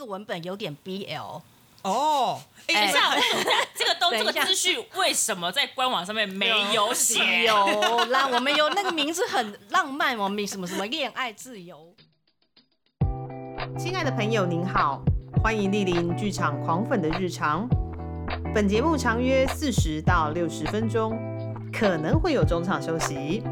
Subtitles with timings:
[0.00, 1.42] 个文本有点 BL。
[1.82, 3.14] 哦， 等一下，
[3.74, 7.44] 这个都这个资讯为什么在官网上面没有写？
[7.44, 7.54] 有
[8.10, 11.94] 啦，我们有那个名字很浪漫，我们什么什么恋爱自由。
[13.78, 15.02] 亲爱的朋友您好，
[15.42, 17.66] 欢迎莅临剧场狂粉的日常。
[18.54, 21.18] 本节目长约四十到六十分钟，
[21.72, 23.42] 可能会有中场休息。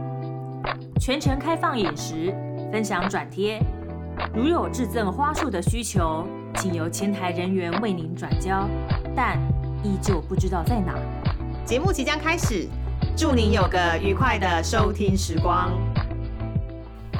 [1.01, 2.31] 全程开放饮食，
[2.71, 3.59] 分享转贴。
[4.35, 6.27] 如有致赠花束的需求，
[6.57, 8.69] 请由前台人员为您转交，
[9.15, 9.39] 但
[9.85, 10.99] 依旧不知道在哪。
[11.65, 12.69] 节目即将开始，
[13.17, 15.71] 祝您有个愉快的收听时光。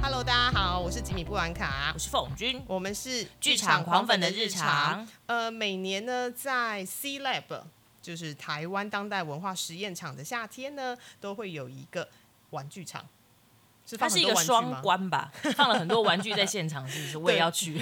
[0.03, 5.07] Hello，大家好，我是吉米布兰卡我，是凤君，我们是剧场狂粉的日常。
[5.27, 7.63] 呃，每年呢，在 C Lab，
[8.03, 12.09] 就是台湾当代文化实验场的夏天呢，都会有一个
[12.51, 13.05] 玩具场。
[13.89, 14.83] 是它是一个双？
[14.83, 17.19] 关吧，放了很多玩具在现场，是不是？
[17.19, 17.73] 我也要去，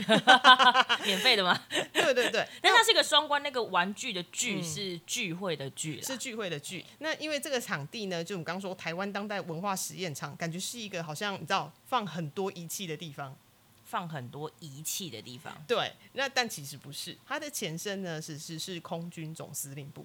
[1.04, 1.60] 免费的吗？
[1.92, 6.84] 对对对，但它是一个双关，那个玩具的聚嗯是聚会的聚啦，是聚会的聚。
[7.00, 13.36] 那因为这个场地呢，就我们刚刚说台湾当代文化实验场，感觉是一个好像你知道放很多仪器的地方。
[13.84, 15.56] 放很多仪器的地方。
[15.64, 20.04] 对，那但其实不是，它的前身呢是是是空军总司令部。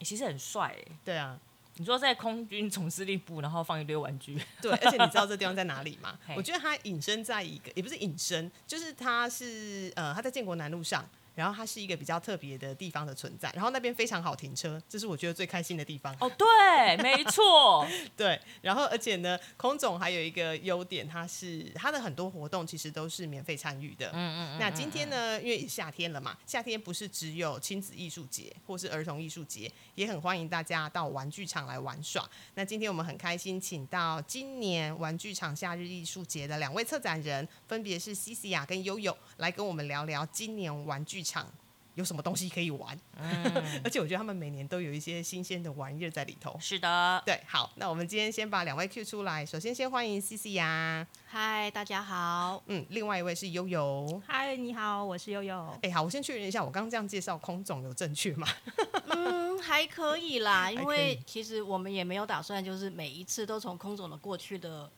[0.00, 1.38] 欸其实很帅欸对啊，
[1.76, 6.18] 你说在空军总司令部，然后放一堆玩具，对，而且你知道这地方在哪里吗？
[6.36, 16.14] 我觉得它隐身在一个，也不是隐身，就是它是呃，它在建国南路上，然后它是一个比较特别的地方的存在，然后那边非常好停车，这是我觉得最开心的地方。
[16.20, 24.08] 哦，对，没错， 对，然后而且呢，空总还有一个优点，它是它的很多活动其实都是免费参与的。
[24.08, 24.58] 嗯嗯嗯。
[24.58, 32.28] 那今天呢，因为也夏天了嘛，夏天不是只有亲子艺术节或是儿童艺术节，也很欢迎大家到玩具厂来玩耍。
[32.54, 41.46] 那今天我们很开心，请到今年玩具厂夏日艺术节的两位策展人，分别是西西亚跟悠悠，来跟我们聊聊今年玩具场
[41.94, 42.98] 有什么东西可以玩。
[43.84, 46.56] 而且我觉得他们每年都有一些新鲜的玩意儿在里头。
[46.58, 49.44] 是的，对，好，那我们今天先把两位 Q 出来。
[49.44, 52.62] 首先，先欢迎 C C 呀，嗨，大家好。
[52.66, 54.22] 嗯，另外一位是悠悠。
[54.26, 55.78] 嗨，你好，我是悠悠。
[55.82, 58.48] 哎、好，我先确认一下，我刚刚这样介绍空总有正确吗？
[59.14, 64.90] 嗯，还可以啦，因为其实我们也没有打算就是每一次都从空总的过去的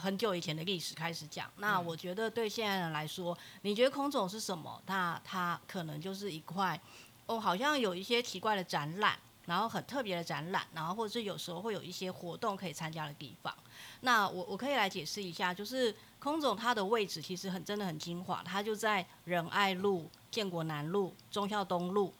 [0.00, 1.50] 很久以前的历史开始讲。
[1.58, 4.82] 那我觉得对现在人来说，你觉得空总是什么？
[4.86, 6.80] 那它可能就是一块
[7.26, 9.18] 哦，好像有一些奇怪的展览。
[9.46, 13.54] 然后很特别的展览，然后或者是有时候会有一些活动可以参加的地方。
[14.00, 22.12] 那我我可以来解释一下，就是空总它的位置其实很真的很精华，它就在仁爱路、建国南路、忠孝东路，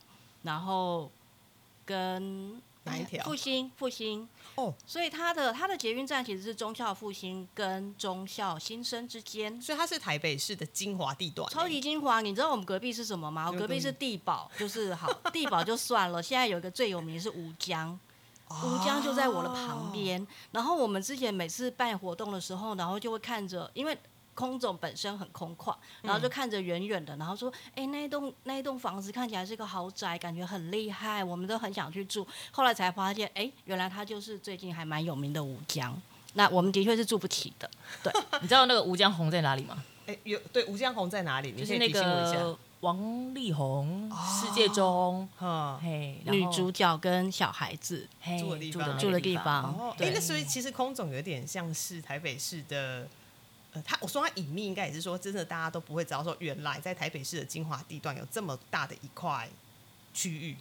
[0.43, 1.11] 然后
[1.87, 3.25] 跟哪一条？
[3.25, 4.29] 复兴复兴。
[4.57, 9.61] 哦，所以它的它的捷运站其实是忠孝复兴跟忠孝新生之间。
[9.61, 13.51] 所以它是台北市的精华地段、超级精华，你知道我们隔壁是什么吗？
[13.51, 17.99] 我隔壁是地堡，就是好 地堡就算了，现在有一个最有名的是吴江，
[18.49, 20.27] 吴江就在我的旁边。
[20.53, 23.97] 然后我们之前每次办活动的时候，然后就会看着，因为
[24.37, 36.01] 空总本身很空旷，然后就看着远远的，然后说：“哎、那一栋那一栋房子看起来是个豪宅，感觉很厉害，我们都很想去住。”后来才发现，哎、原来它就是最近还蛮有名的吴江。
[36.35, 37.69] 那我们的确是住不起的，
[38.03, 39.83] 对， 你知道那个吴江红在哪里吗？
[40.07, 41.51] 哎、有对吴江红在哪里？
[41.51, 45.81] 你就是那个王力宏，世界中，哈。
[45.83, 48.07] 嘿，女主角跟小孩子
[48.39, 53.09] 住的地方那个住的地方对那所以其实空总有点像是台北市的，
[53.77, 59.47] 呃，他我说他隐秘，应该也是说真的大家都不会知道，说原来在台北市的精华地段有这么大的一块
[60.15, 60.57] 区域。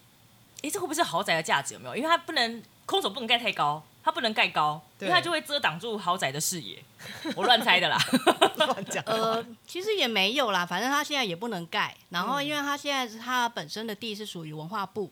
[0.62, 1.96] 哎，这会不会是豪宅的价值有没有？
[1.96, 6.84] 因为它不能空手不能盖太高，它不能盖高，因为它就会遮挡住豪宅的视野。
[7.36, 7.98] 我乱猜的啦。
[8.58, 11.96] 乱讲，呃，其实也没有啦，反正它现在也不能盖。
[12.10, 15.12] 然后，因为它现在是他本身的地是属于文化部，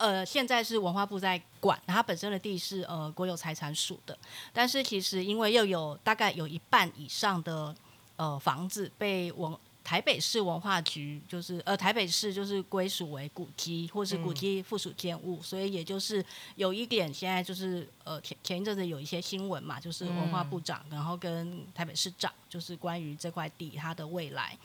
[0.00, 4.18] 呃，现在是文化部在管，它本身的地是呃国有财产属的。
[4.50, 7.74] 但是其实因为又有大概有一半以上的
[8.16, 16.24] 呃房子被文台北市文化局就是呃台北市就是归属为古迹或是古迹附属建物，所以也就是
[16.56, 24.56] 有一点现在就是呃前前一阵子有一些新闻嘛，就是文化部长、然后跟台北市长就是关于这块地它的未来，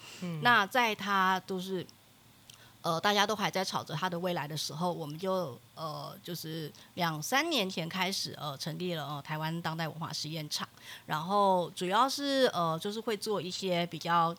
[0.42, 1.86] 那在它都是。
[2.86, 10.70] 呃，大家都还在吵着它的未来的时候，我们就呃，就是两三年前开始呃，成立了呃台湾当代文化实验场，
[11.08, 14.36] 然后主要是呃，就是会做一些比较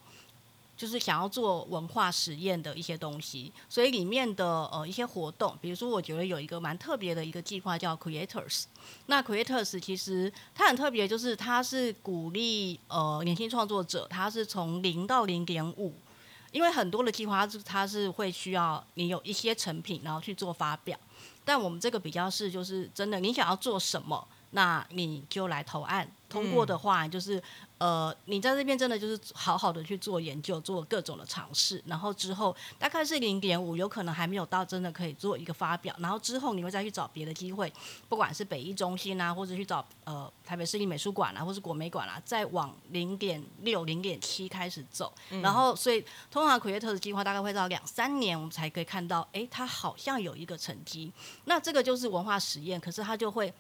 [0.77, 8.67] 就是想要做文化实验的一些东西，所以里面的呃一些活动，比如说我觉得有一个蛮特别的一个计划叫 Creators。
[9.07, 15.93] 那 Creators 其实它很特别，就是它是鼓励呃年轻创作者，它是从零到零点五。
[16.57, 20.99] 因为很多的计划它是它是会需要你有一些成品，然后去做发表。
[21.45, 26.11] 但我们这个比较是就是真的，你想要做什么，那你就来投案。
[26.29, 27.43] 通过的话，就是
[27.79, 37.73] 呃，你在这边真的就是好好的去做研究，做各种的尝试，然后之后大概是零点五，有可能还没有到真的可以做一个发表，然后之后你会再去找别的机会，
[38.09, 45.13] 不管是北艺中心啊，或者去找呃台北市立美术馆啊，或是国美馆啊，再往零点六、零点七开始走，
[45.43, 51.13] 然后所以通常 Creator 的计划大概会到两三年，我们才可以看到，哎，它好像有一个成绩，
[51.45, 53.53] 那这个就是文化实验，可是它就会。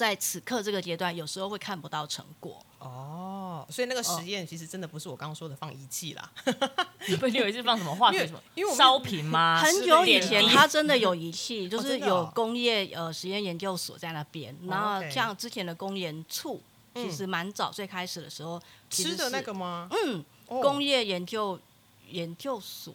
[0.00, 2.64] 在此刻这个阶段，有时候会看不到成果。
[2.78, 6.32] 哦，所以那个实验其实真的不是我刚刚说的放仪器啦。
[7.20, 8.40] 不，你以为是放什么化学什么？
[8.54, 9.60] 因为烧瓶吗？
[9.62, 14.56] 很久以前，它真的有仪器，就是有哦工业呃实验研究所在那边。
[14.66, 16.62] 然后像之前的工研处，
[16.94, 18.58] 嗯其实蛮早最开始的时候，
[18.88, 19.86] 其实吃的那个吗？
[19.90, 21.60] 嗯哦工业研究
[22.08, 22.94] 研究所，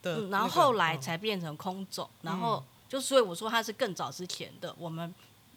[0.00, 5.12] 的嗯，然后后来嗯才变成空总，然后就所以我说它是更早之前的，我们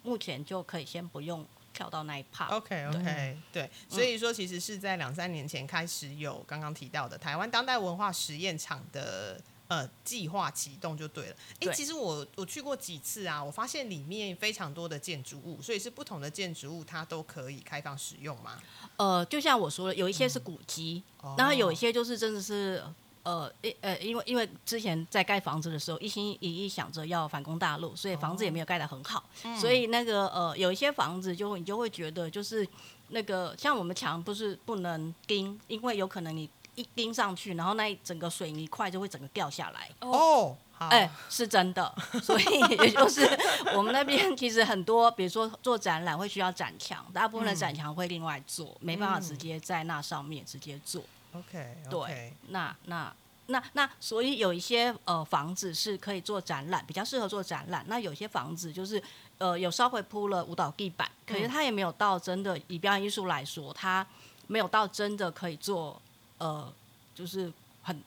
[0.07, 2.47] 目前就可以先不用跳到那一 part。
[2.47, 9.37] OK OK，对，所以说其实是在两三年前开始有刚刚提到的台湾当代文化实验场的
[9.67, 11.35] 呃计划启动就对了。
[11.55, 18.57] 哎，对其实我我去过几次啊，我发现里面非常多的建筑物，所以是不同的建筑物它都可以开放使用吗？
[18.95, 22.81] 呃，就像我说的，有一些是古迹，哦然后有一些就是真的是。
[23.27, 29.21] 呃，因呃，因为因为之前在盖房子的时候，一心一意想着要反攻大陆，所以房子也没有盖得很好，
[29.59, 32.65] 所以那个呃，有一些房子就会你就会觉得就是
[33.09, 39.89] 那个像我们墙不是不能钉，因为有可能你一钉上去，然后那一整个水泥块就会整个掉下来。
[39.99, 41.93] 哦，好，哎、是真的，
[42.23, 42.45] 所以
[42.79, 43.27] 也就是
[43.75, 51.03] 我们那边其实很多，比如说做展览会需要展墙，大部分的展墙会另外做，没办法直接在那上面直接做。
[51.39, 53.13] OK，对，那那
[53.47, 57.85] 那那，所以有一些呃房子是可以做展览，比较适合做展览。
[57.87, 59.01] 那有些房子就是
[59.37, 64.05] 呃有稍微铺了舞蹈地板，可是它也没有到真的以表演艺术来说，它
[64.47, 66.01] 没有到真的可以做
[66.37, 66.71] 呃
[67.15, 67.51] 就是
[67.83, 68.01] 很。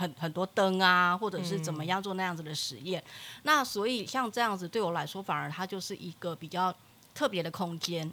[0.00, 3.02] 很很多灯啊，或者是怎么样做那样子的实验，
[3.42, 6.72] 那所以像这样子对我来说，反而它就是一个比较
[7.12, 8.08] 特别的空间。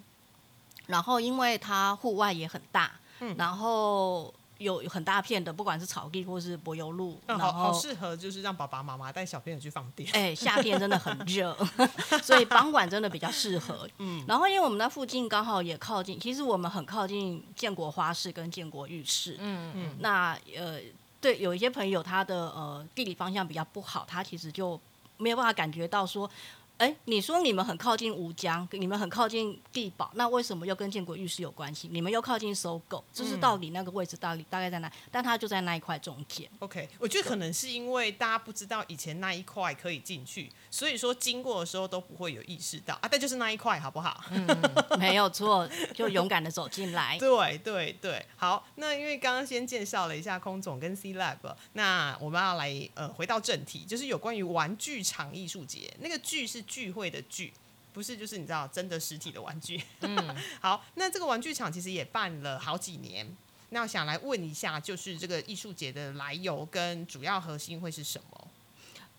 [0.87, 2.91] 然后因为它户外也很大，
[3.37, 10.09] 然后有很大片的，不管是草地或是柏油路，嗯，然后适合就是让爸爸妈妈带小朋友去放电。
[10.13, 11.55] 哎、夏天真的很热，
[12.23, 13.87] 所以傍晚真的比较适合。
[13.97, 19.37] 嗯，然后因为我们那附近刚好也靠近，其实我们很靠近建国花市跟建国浴室。
[19.39, 20.79] 嗯嗯，那呃，
[21.19, 24.79] 对，有一些朋友他的呃地理方向比较不好，他其实就
[25.17, 26.29] 没有办法感觉到说。
[26.77, 31.87] 哎，你说你们很靠近吴江，你们很靠近地堡，那为什么又跟建国浴室有关系？
[31.89, 34.91] 你们又靠近收购，就是到底那个位置到底大概在哪？
[35.09, 36.49] 但它就在那一块中间。
[36.59, 44.25] OK，我觉得可能是因为大家不知道以前那一块可以进去，所以说经过的时候都不会有意识到啊，但就是那一块，好不好？
[44.29, 44.45] 嗯
[44.99, 47.15] 没有错，就勇敢的走进来。
[47.19, 51.37] 对对对，好，那因为刚刚先介绍了一下空总跟 C Lab，
[51.71, 57.53] 那我们要来呃回到正题，就是有关于玩具厂艺术节，那个聚是聚会的聚。
[57.93, 59.81] 不是，就是你知道真的实体的玩具。
[60.01, 63.25] 嗯， 好，那这个玩具厂其实也办了好几年。
[63.69, 68.47] 那我想来问一下，就是这个艺术节的来由跟主要核心会是什么？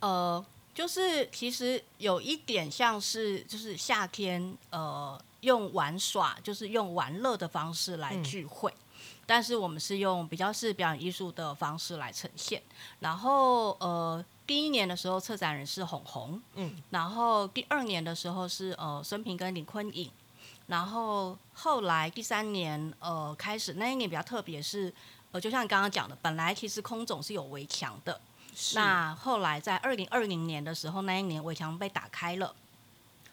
[0.00, 0.44] 呃，
[0.76, 8.70] 就是其实有一点像是，就是夏天呃用玩耍，就是用玩乐的方式来聚会。
[9.24, 12.62] 但是我们是用比较是表演艺术的方式来呈现。
[13.00, 20.10] 然后呃，第一年的时候策展人是红红，嗯，然后第二年的时候是呃孙平跟林坤颖，
[20.66, 24.92] 然后后来第三年呃开始那一年比较特别是
[25.32, 28.20] 呃，就像你刚刚讲的，本来其实空总是有围墙的，
[28.75, 32.55] 那后来在二零二零年的时候，那一年围墙被打开了。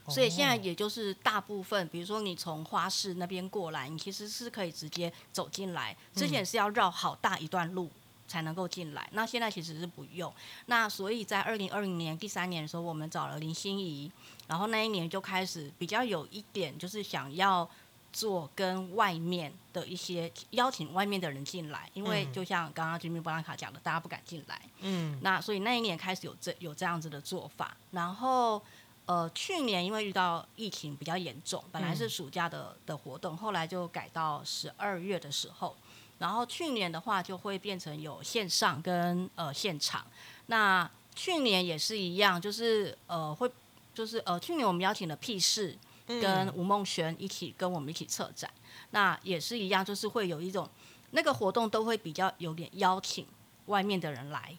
[0.10, 5.96] 所以现在也就是大部分，比如说你从花市那边过来，你其实是可以直接走进来。
[6.14, 7.90] 之前是要绕好大一段路
[8.28, 10.34] 才能够进来，那现在其实是不用。
[10.66, 14.12] 那所以在二零二零年第三年的时候，我们找了林心怡，
[14.48, 17.70] 然后那一年就开始比较有一点就是想要
[18.14, 24.62] 做跟外面的一些邀请外面的人进来，因为就像刚刚 Jimmy 布兰卡讲的，大家不敢进来。
[24.82, 28.62] 嗯，那所以那一年开始有这有这样子的做法，然后
[29.08, 35.76] 呃去年因为遇到疫情比较严重，本来是暑假的的活动，后来就改到十二月的时候，
[36.20, 40.06] 然后去年的话就会变成有线上跟呃现场，
[40.46, 43.50] 那去年也是一样，就是呃会
[43.96, 45.76] 就是呃去年我们邀请了屁事
[46.08, 48.50] 跟吴梦璇一起跟我们一起策展，
[48.92, 50.70] 那也是一样，就是会有一种
[51.12, 53.26] 那个活动都会比较有点邀请。
[53.68, 54.58] 外面的人来。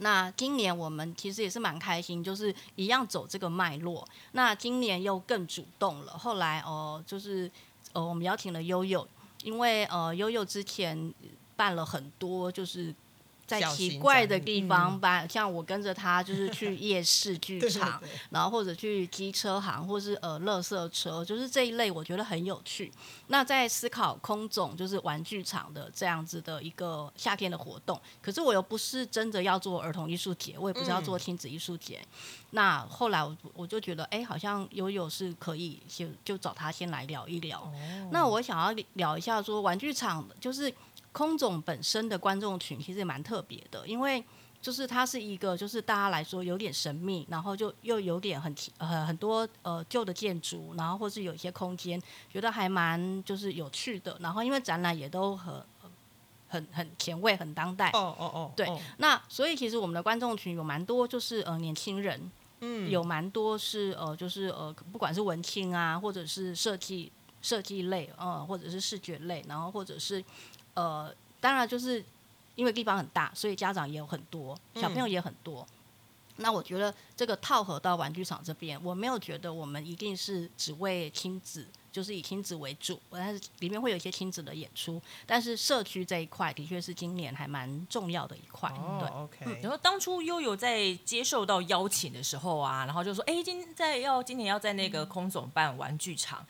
[0.00, 4.06] 那今年我们其实也是蛮开心，就是一样走这个脉络。
[4.32, 7.48] 那今年又更主动了，后来哦，就是
[7.92, 9.06] 呃，我们邀请了悠悠，
[9.44, 11.14] 因为呃，悠悠之前
[11.54, 12.94] 办了很多就是。
[13.48, 22.92] 在奇怪的地方吧，像我跟着他就是去夜市剧 对场，对然后或者去机车行，或是呃乐色车，就是这一类，我觉得很有趣。
[23.28, 31.98] 那在思考空总就是玩具厂的这样子的一个夏天的活动，可是我又不是真的要做儿童艺术节，我也不是要做亲子艺术节。
[32.50, 37.72] 那后来我我就觉得，哎，好像悠悠是可以先就找他先来聊一聊。
[38.10, 40.70] 那我想要聊一下说玩具厂就是。
[41.12, 44.22] 空总本身的观众群其实也蛮特别的，因为
[44.60, 54.16] 就是它是一个就是大家来说有点神秘，然后就又有点很呃很多呃旧的建筑，然后或是有一些空间，觉得还蛮就是有趣的。
[54.20, 55.54] 然后因为展览也都很
[56.48, 67.12] 很很前卫、很当代，哦哦哦，对哦那所以其实我们的观众群有蛮多就是呃年轻人，嗯有蛮多是呃就是呃不管是文青啊，或者是设计
[67.42, 70.24] 设计类，呃或者是视觉类，然后或者是
[70.78, 72.04] 呃当然就是
[72.54, 75.66] 因为地方很大，所以家长也有很多，小朋友也很多。
[76.40, 85.02] 那我觉得这个套盒到玩具厂这边，我没有觉得我们一定是只为亲子，就是以亲子为主，但是里面会有一些亲子的演出。
[85.26, 89.08] 但是社区这一块的确是今年还蛮重要的一块，对。
[89.08, 96.46] 哦，OK，然后当初悠悠在接受到邀请的时候啊，然后就说：“哎，今在要今年要在那个空总办玩具厂，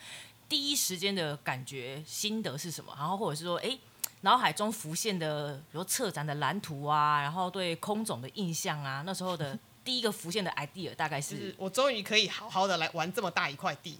[0.50, 2.92] 第一时间的感觉心得是什么？
[2.98, 3.78] 然后或者是说，哎，
[4.22, 13.98] 脑海中浮现的，比如策展的蓝图啊，然后对空总的印象啊，那时候的 第一个浮现的 idea 大概就是是我终于可以好好的来玩这么大一块地。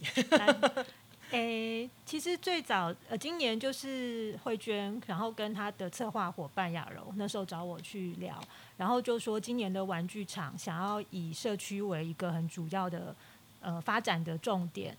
[1.31, 8.39] 诶、 其实最早呃，今年就是慧娟，然后跟她的策划伙伴雅柔，那时候找我去聊，
[8.77, 13.15] 然后就说今年的玩具厂想要以社区为一个很主要的
[13.61, 14.97] 呃发展的重点。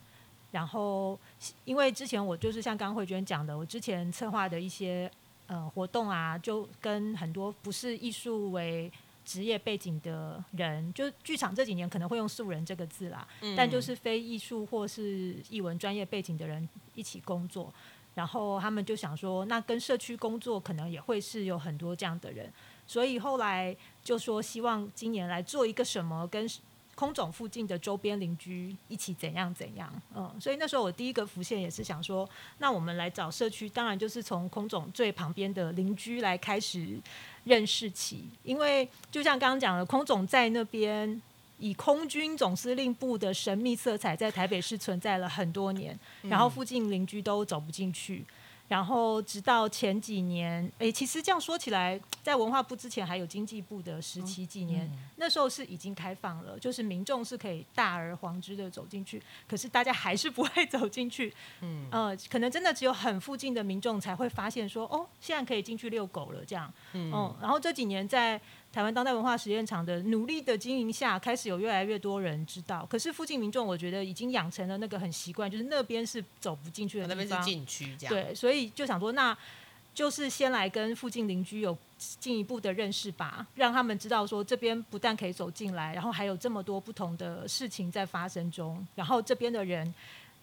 [0.52, 1.18] 然后，
[1.64, 5.10] 因为之前我就是像刚刚慧娟讲的，我之前策划的一些
[5.46, 8.90] 呃活动啊，就跟很多不是艺术为
[9.24, 13.26] 职业背景的人，就剧场这几年可能会用素人这个字啦，
[13.56, 17.72] 但就是非艺术或是艺文专业背景的人一起工作，
[18.14, 22.52] 然后他们就想说，那跟社区工作可能也会是有很多这样的人，
[22.88, 26.48] 所以后来就说希望今年来做一个什么跟
[27.00, 32.28] 空总附近的周边邻居一起怎样怎样，嗯，所以那时候我第一个浮现也是想说，
[32.58, 37.00] 那我们来找社区，当然就是从空总最旁边的邻居来开始
[37.44, 41.22] 认识起，因为就像刚刚讲的，空总在那边
[41.56, 48.22] 以空军总司令部的神秘色彩在台北市存在了很多年，然后附近邻居都走不进去。
[48.70, 61.34] 然后直到前几年，诶，其实这样说起来，在文化部之前还有经济部的时期几年，那时候是已经开放了，就是民众是可以大而皇之的走进去，可是大家还是不会走进去。
[61.62, 66.72] 嗯，呃，可能真的只有很附近的民众才会发现说，哦，现在可以进去遛狗了，这样。
[66.92, 67.10] 嗯，
[67.42, 68.40] 然后这几年在
[68.72, 72.86] 台湾当代文化实验场的努力的经营下，开始有越来越多人知道。
[72.88, 77.34] 可是附近民众，我觉得已经养成了那个很习惯，就是那边是走不进去的那边是。
[77.42, 78.14] 禁区，这样。
[78.14, 79.36] 对，所以就想说，那
[79.92, 89.92] 就是先来跟附近邻居有进一步的认识吧，让他们知道说这边不但可以走进来，然后还有这么多不同的事情在发生中，然后这边的人，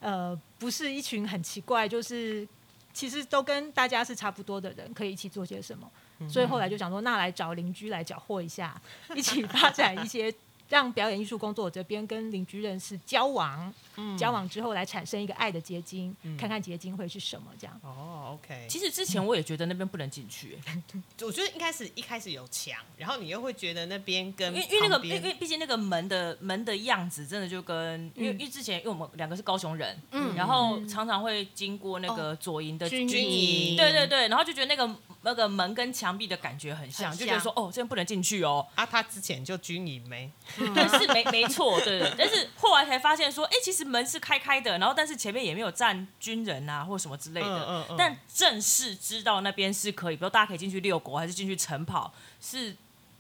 [0.02, 2.46] 呃，不是一群很奇怪，就是
[2.94, 5.90] 其实都跟大家是差不多的人，可以一起做些什么。
[6.30, 8.80] 所以后来就想说，那来找邻居来搅和一下，
[9.16, 10.34] 一起发展一些。
[10.70, 13.74] 让表演艺术工作者这边跟邻居认识、交往，
[14.20, 17.80] 交往之后来产生一个爱的结晶，看看结晶会是什么这样。
[17.82, 18.68] 哦，OK。
[18.68, 20.58] 其实之前我也觉得那边不能进去，
[21.24, 30.36] 我觉得一开始一开始有墙，然后你又会觉得那边跟因为因为那个旁边因为毕竟那个门的门的样子真的就跟因为因为之前因为我们两个是高雄人，嗯。
[30.36, 33.78] 然后常常会经过那个左营的军营。
[33.78, 34.86] 对对对，然后就觉得那个
[35.28, 40.32] 那个门跟墙壁的感觉很像，很就觉得说哦这边不能进去哦，啊，他之前就军营没，
[40.74, 47.96] 但是没没错，对对，但是后来才发现说，哎，其实门是开开的，然后但是前面也没有站军人啊或什么之类的，嗯嗯嗯。
[47.98, 52.74] 但正式知道那边是可以，比如大家可以进去遛狗，还是进去晨跑，是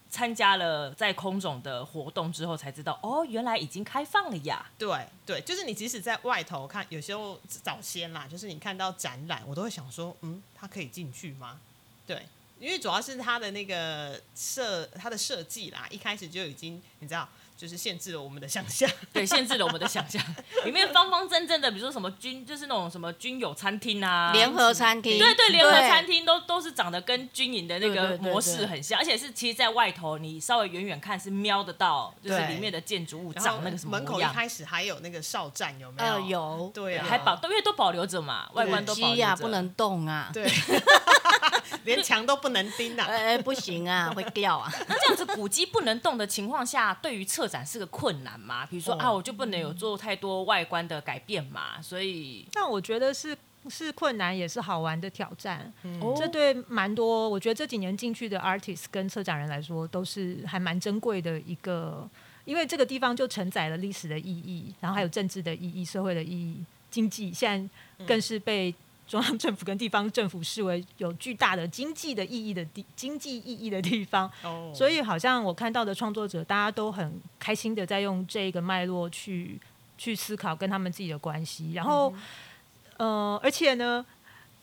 [0.10, 4.66] 参加了在空总的活动之后才知道，哦，原来已经开放了呀。
[4.78, 11.60] 对对，就是你即使在外头看，有时候早先啦，就是你看到展览，我都会想说，嗯，他可以进去吗？
[12.08, 12.26] 对，
[12.60, 18.90] 因为主要是它的那个设它的设计啦，一开始就已经你知道，就是限制了我们的想象。
[19.12, 20.24] 对，限制了我们的想象。
[20.64, 34.24] 里面方方正正的，比如说什么军，就是那种什么军友餐厅啊，联合餐厅，对对，联合餐厅都都是长得跟军营的那个模式很像，而且是其实，在外头你稍微远远看是瞄得到，就是对里面的建筑物长那个什么门口一。
[34.24, 36.14] 开始还有那个哨站，有没有？
[36.14, 39.36] 呃，有对啊，还保，因为都保留着嘛，外观都保留着。
[39.38, 40.46] 不能动啊，对，
[41.96, 43.06] 连墙都不能钉啊。
[43.10, 44.72] 哎哎不行啊， 会掉啊。
[44.88, 48.65] 那这样子古迹不能动的情况下，对于策展是个困难嘛？
[48.65, 53.36] 比如说、哦啊，我就不能有做太多外观的改变嘛，所以但我觉得是
[53.70, 55.72] 是困难，也是好玩的挑战。
[56.01, 62.08] 哦这对蛮多，我觉得这几年进去的 artist 跟策展人来说，都是还蛮珍贵的一个，
[62.46, 68.74] 因为这个地方就承载了历史的意义，然后还有政治的意义、社会的意义、经济，现在更是被
[69.08, 74.30] 中央政府跟地方政府视为有巨大的经济的意义的地经济意义的地方。
[74.44, 79.60] 哦所以好像我看到的创作者，大家都很开心的在用这个脉络去
[79.98, 82.14] 去思考跟他们自己的关系，然后，
[82.98, 84.06] 呃，而且呢，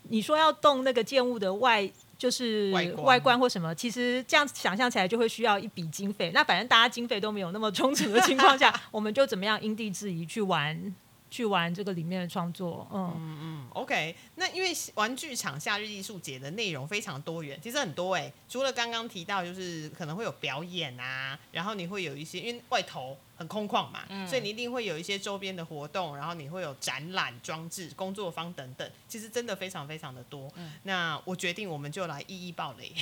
[0.05, 1.91] 你说要动那个建物的外。
[2.17, 2.73] 就是
[3.03, 6.31] 外观或什么，其实这样想象起来就会需要一笔经费。
[6.33, 10.95] 那反正大家经费都没有那么充足的情况下， 我们就怎么样因地制宜去玩，
[11.35, 12.87] 去玩这个里面的创作。
[12.93, 30.53] 嗯嗯嗯，OK，那因为玩具厂夏日艺术节的内容非常多元，其实很多哎、除了刚刚提到，就是可能会有表演啊，然后你会有一些，因为外头很空旷嘛，所以你一定会有一些周边的活动，然后你会有展览、装置、工作坊等等，其实真的非常非常的多。
[30.85, 32.93] 那我决定我们就来一一爆雷，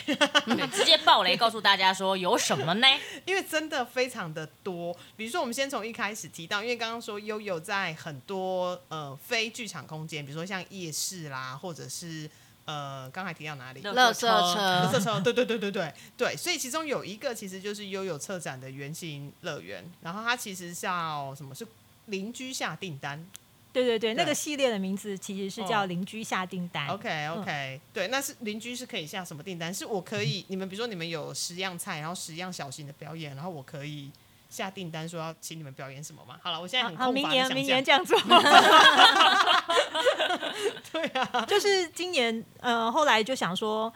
[0.73, 2.87] 直接爆雷告诉大家说有什么呢？
[3.27, 4.97] 因为真的非常的多。
[5.17, 12.29] 比如说，我们先从一开始提到，因为刚刚说悠悠在很多呃非剧场空间，比如说像夜市啦，或者是
[12.65, 13.81] 呃刚才提到哪里？
[13.83, 21.67] 乐乐色车乐色车，车，对对对对对对，所以其中有一个其实就是悠悠车展的圆形乐园，然后它其实叫什么是
[22.07, 23.25] 邻居下订单
[23.73, 26.87] 对对对，那对个系列的名字其实是叫哦“邻居下订单”。
[26.93, 29.73] ？OK OK，、对，那是邻居是可以下什么订单？
[29.73, 34.11] 是我可以，你们比如说你们有十样菜，然后十样小型的表演，然后我可以
[34.53, 36.37] 下订单说要请你们表演什么吗？
[36.43, 38.21] 好了，我现在很好，空明乏地想象年明年这样做。
[40.93, 43.91] 对啊，就是今年呃，后来就想说，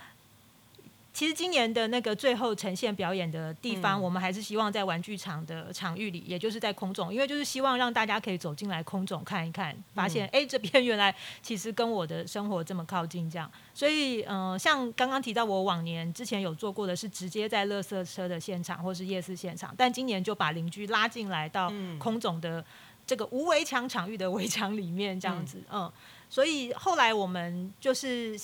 [1.17, 4.03] 其实今年的那个最后呈现表演的地方，嗯。
[4.03, 13.51] 我们还是希望在玩具场的场域里，也就是在空总，因为就是希望让大家可以走进来空总看一看，发现哎、诶这边原来其实跟我的生活这么靠近，这样。
[13.73, 22.63] 所以嗯、呃像刚刚提到我往年之前有做过的是直接在乐色车的现场或是夜市现场，但今年就把邻居拉进来到空总的
[23.07, 25.91] 这个无围墙场域的围墙里面，这样子，嗯。
[26.29, 28.39] 所以后来我们就是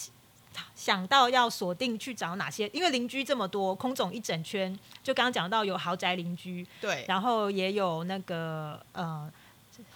[0.75, 9.31] 想到要锁定去找哪些，因为邻居这么多，空总一整圈，就刚刚讲到有豪宅邻居，对，然后也有那个呃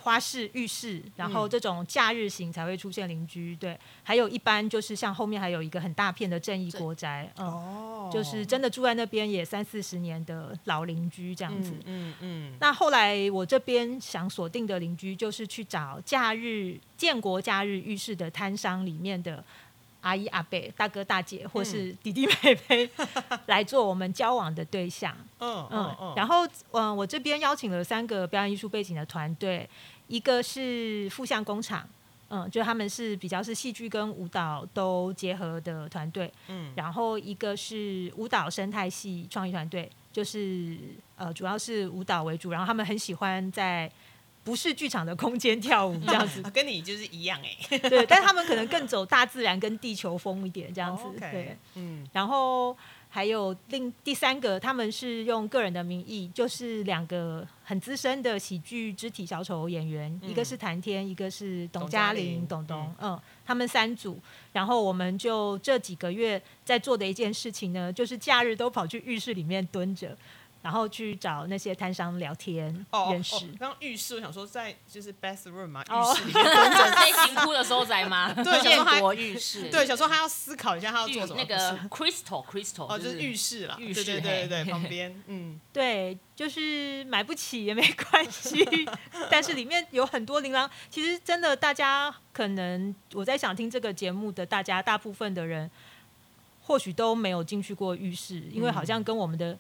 [0.01, 7.47] 花式、浴室，然后嗯这种假日型才会出现邻居，对，还有一般就是像后面还有一个很大片的正义国宅，嗯。
[7.47, 7.83] 哦。
[8.13, 19.45] 就是真的住在那边也三四十年的老邻居这样子，嗯嗯嗯，那后来我这边想锁定的邻居，就是去找假日建国假日浴室的摊商里面的
[20.07, 22.89] 阿姨阿伯、大哥大姐或是弟弟妹妹
[23.47, 25.17] 来做我们交往的对象。
[25.41, 29.69] 嗯嗯然后嗯、呃我这边邀请了三个表演艺术背景的团队，
[30.07, 31.89] 一个是富相工厂。
[32.29, 40.77] 嗯，就他们是比较是戏剧跟舞蹈都结合的团队，嗯然后一个是舞蹈生态系创意团队，就是
[41.17, 43.89] 呃主要是舞蹈为主，然后他们很喜欢在
[44.47, 51.59] 不是剧场的空间跳舞 这样子啊，跟你就是一样哎、 对，但他们可能更走大自然跟地球风一点这样子，对。
[51.75, 52.77] 嗯然后
[53.09, 64.17] 还有另第三个，他们是用个人的名义，就是两个很资深的喜剧肢体小丑演员，嗯一个是谭天，一个是董董嘉玲董董，嗯，他们三组。
[64.53, 70.17] 然后我们就这几个月在做的一件事情呢，就是假日都跑去浴室里面蹲着。
[70.67, 73.37] 然后去找那些摊商聊天、哦认识。
[73.37, 76.13] 哦，刚刚浴室我想说在就是 bathroom 嘛，哦。
[76.13, 78.35] 浴室里面蹲着，在行哭的时候宅吗？
[78.43, 84.03] 对，想说他建国浴室，对，想说他要思考一下他要做什么，那个 crystal crystal 哦，就是浴室啦，浴室。
[84.03, 88.67] 对对对对， 旁边，嗯，对，就是买不起也没关系，
[89.31, 90.69] 但是里面有很多琳琅。
[90.91, 95.71] 其实真的，大家可能我在想听这个节目的大家，大部分的人
[96.65, 99.57] 或许都没有进去过浴室，因为好像跟我们的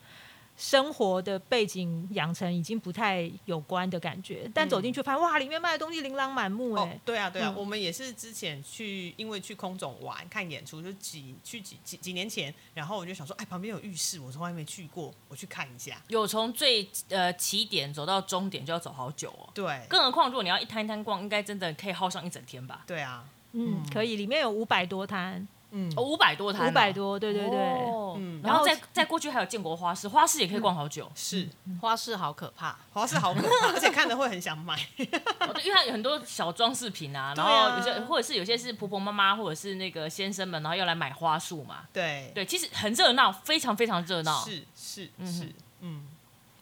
[0.56, 7.56] 生活的背景养成已经不太有关的感觉，但走进去发现哇，里面卖的东西琳琅满目哎、哦，对啊，对啊，嗯。
[7.56, 16.02] 我们也是之前去，因为去空总玩看演出，就几去几几几年前，然后我就想说，哎，旁边有浴室，我从来没去过，我去看一下。
[16.08, 19.48] 有从最呃起点走到终点就要走好久哦。
[19.52, 22.84] 对，更何况，如果你要一摊一摊逛，应该真的可以耗上一整天吧？
[22.86, 25.46] 对啊，嗯，可以，里面有五百多摊，
[25.78, 26.90] 嗯，哦，五百多摊、五百。
[26.90, 27.58] 多，对对对。
[27.58, 31.46] 哦嗯然后再再过去还有建国花市，花市也可以逛好久，是，
[31.80, 32.74] 花市好可怕。
[32.92, 34.74] 花市好可怕， 而且看了会很想买。
[35.40, 41.80] 哦因为它有很多小装饰品啊，然后有些或者是有些是婆婆妈妈或者是那个先生们，然后要来买花束嘛。
[41.92, 44.42] 对，对，其实很热闹，非常非常热闹。
[44.44, 46.06] 是是嗯是，嗯，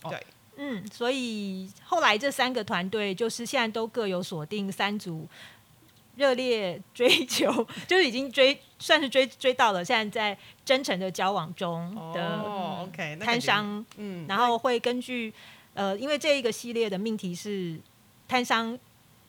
[0.03, 5.29] 哦对，嗯，所以后来这三个团队就是现在都各有锁定三组
[6.17, 7.53] 热烈 追求，
[7.87, 12.89] 就是已经追算是追追到了，现在在真诚的交往中的
[13.21, 15.33] 摊，商，嗯，然后会根据
[15.75, 17.79] 呃，因为这一个系列的命题是
[18.29, 18.79] 摊商。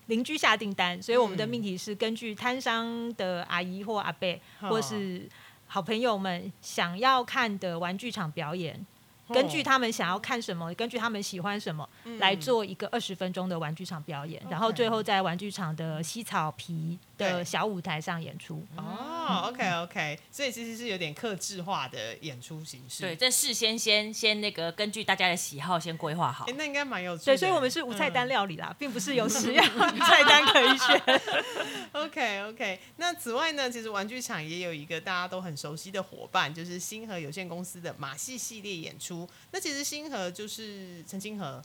[0.07, 5.27] 邻居下订单，所以我们的嗯命题是根据摊商的阿姨或阿伯，哦或是
[5.65, 8.85] 好朋友们想要看的玩具厂表演，
[9.33, 9.63] 根据哦。
[9.63, 11.87] 他们想要看什么，根据他们喜欢什么，
[12.19, 18.65] 来做一个二十分钟的玩具场表演，然后最后在玩具场的西草皮对的小舞台上演出。
[18.75, 23.01] 哦，OK OK，所以其实是有点克制化的演出形式。
[23.01, 26.53] 对，，这事先先先那个根据大家的喜好先规划好哎，。
[26.57, 27.25] 那应该蛮有趣的。
[27.25, 29.65] 对，所以我们是无菜单料理啦，并不是有十 样
[29.99, 31.21] 菜单可以选。
[31.93, 39.27] OK OK，那此外呢，其实玩具厂也有一个大家都很熟悉的伙伴，就是星河有限公司的马戏系列演出。
[39.51, 41.61] 那其实星河就是陈星河。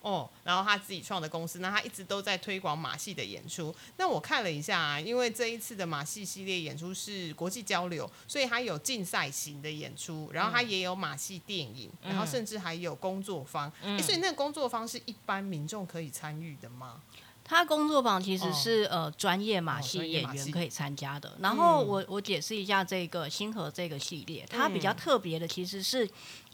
[0.00, 3.74] 哦，然后他自己创的公司，那他一直都在推广马戏的演出。
[3.98, 13.70] 那我看了一下、啊，因为这一次的马戏系列演出是国际交流，所以它有竞赛型的演出，然后他也有马戏电影，然后甚至还有工作坊。
[13.82, 17.00] 诶所以那个工作坊是一般民众可以参与的吗？
[17.44, 21.36] 他工作坊其实哦是、呃专业马哦戏专业马戏演员可以参加的。
[21.40, 26.08] 然后嗯我我解释一下这个星河这个系列，它比较嗯特别的其实是。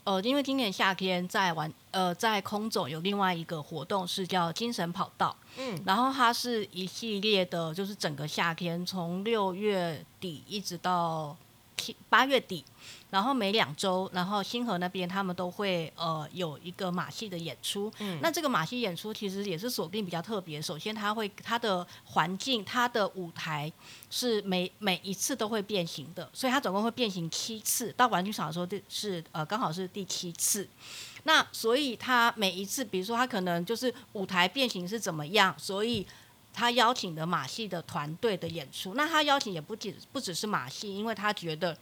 [0.07, 11.35] 呃，因为今年夏天在玩，呃，在空总有另外一个活动是叫精神跑道，嗯，然后它是一系列的，就是整个夏天从六月底一直到
[11.75, 12.63] 七八月底，
[13.09, 17.91] 然后每两周，然后星河那边他们都会呃有一个马戏的演出。
[17.99, 23.71] 嗯那这个马戏演出其实也是锁定比较特别，首先它会它的环境、它的舞台
[24.09, 27.93] 是每每一次都会变形的，所以它总共会变形七次。
[27.93, 30.67] 到玩具厂的时候是呃刚好是第七次。
[31.23, 36.05] 那所以它每一次，比如说它可能就是舞台变形是怎么样，所以
[36.53, 38.95] 他邀请的马戏的团队的演出。
[38.95, 41.77] 那他邀请也不仅不只是马戏，因为他觉得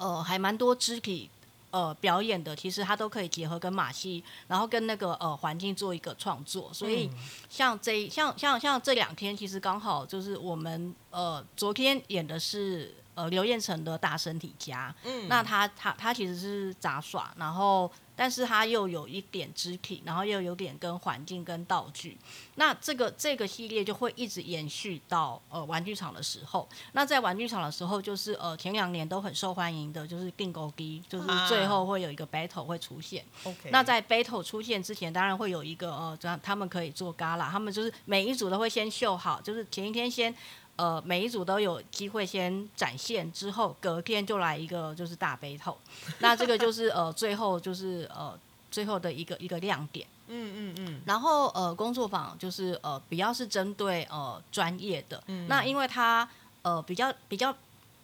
[0.00, 1.30] 呃还蛮多肢体。
[1.72, 7.08] 呃，表演的其实他都可以结合跟马戏，然后跟那个呃环境做一个创作，所以
[7.48, 17.88] 像这像像像这两天，其实刚好就是我们呃昨天演的是呃刘彦成的大身体家，嗯那他他他其实是杂耍，然后
[18.20, 22.18] 但是它又有一点肢体，然后又有点跟环境跟道具，
[22.56, 26.68] 那这个这个系列就会一直延续到呃玩具厂的时候。
[26.92, 33.24] 那在玩具厂的时候，就是呃前两年都很受欢迎的，就是定勾机，就是最后会有一个 battle 会出现。
[33.44, 40.34] OK，那在 battle 出现之前，当然会有一个呃，这样他们可以做 gala，他们就是每一组都会先秀好，就是前一天先
[40.80, 45.76] 呃每一组都有机会先展现，之后隔天就来一个就是大 battle，
[46.20, 48.32] 那这个就是呃最后就是呃
[48.70, 50.06] 最后的一个一个亮点。
[50.32, 55.46] 嗯嗯嗯，然后呃，工作坊就是呃比较是针对呃专业的，嗯。
[55.48, 56.26] 那因为它
[56.62, 57.52] 呃比较比较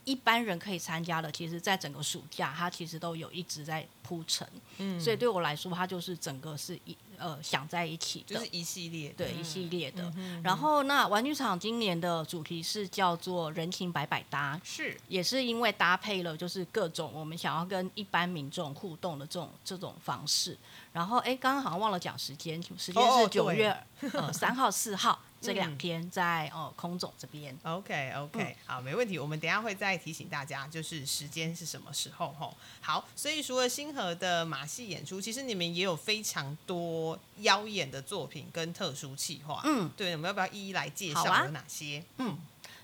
[0.07, 4.99] 一般人可以参加的，其实在整个暑假它其实都有一直在铺陈，嗯。
[4.99, 10.03] 所以对我来说，它就是整个是一呃想在一起的，就是一系列的，对一系列的。
[10.17, 14.97] 嗯然后那玩具厂今年的主题是叫做人情百百搭，是。
[15.09, 20.57] 也是因为搭配了就是各种我们想要跟一般民众互动的这种这种方式。
[20.93, 23.77] 然后哎，刚刚好像忘了讲时间，时间哦哦对是九月
[24.13, 27.57] 呃三号、四号这两嗯天在哦空总这边。
[27.63, 29.19] OK OK，、好，没问题。
[29.19, 32.55] 我们等一下会再提醒大家，就是时间是什么时候吼。
[32.81, 39.61] 好，所以除了星河的马戏演出，其实你们也有非常多妖艳的作品跟特殊企划。
[39.65, 42.03] 嗯，对，我们要不要一一来介绍有哪些？
[42.19, 42.37] 嗯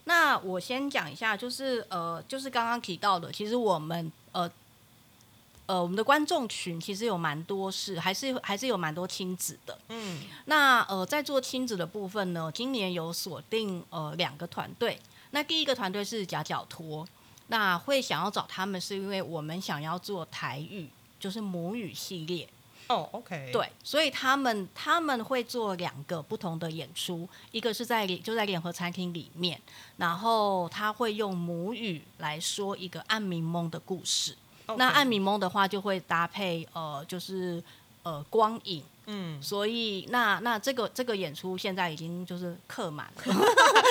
[0.04, 4.50] 那我先讲一下，就是呃，就是刚刚提到的，其实我们呃
[5.72, 9.78] 呃，我们的观众群其实有蛮多是还是还是有蛮多亲子的。
[9.88, 14.98] 嗯，那呃，在做亲子的部分呢，今年有锁定呃两个团队。
[15.30, 17.08] 那第一个团队是夹脚托，
[17.46, 22.46] 那会想要找他们是因为我们想要做台语就是母语系列。
[22.88, 29.58] 哦，OK，，对，所以他们他们会做两个不同的演出，一个是在就在联合餐厅里面，
[29.96, 34.36] 然后他会用母语来说一个暗迷蒙的故事。
[34.76, 37.62] 那暗米蒙的话就会搭配呃，就是
[38.02, 38.82] 呃光影。
[39.06, 43.34] 嗯，所以那那这个这个演出现在已经就是客满了，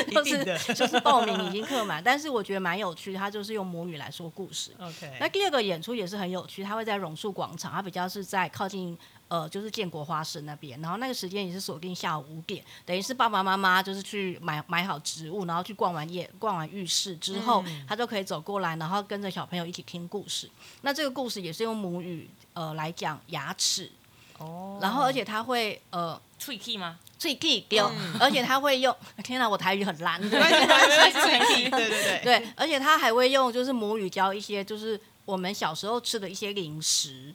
[0.08, 4.72] 一 就是 就是报名已经客满，但是我觉得蛮有趣，他就是用母语来说故事。
[4.80, 8.98] OK，那第二个演出也是很有趣，它会在榕树广场，它比较是在靠近
[9.32, 20.52] 呃就是建国花市那边，然后那个时间也是锁定下午五点，等于是爸爸妈妈就是去买买好植物，然后去逛完夜逛完浴室之后，他就可以走过来，然后跟着小朋友一起听故事。
[20.82, 23.90] 那这个故事也是用母语呃来讲牙齿，
[24.38, 26.22] 哦，然后而且他会呃。
[26.42, 26.98] 脆 key 吗？
[27.20, 27.88] 最 key 丢，
[28.20, 37.32] 而且他会用，天哪，我台语很烂， 对对对，对，而且他还会用就是母语教一些就是我们小时候吃的一些零食。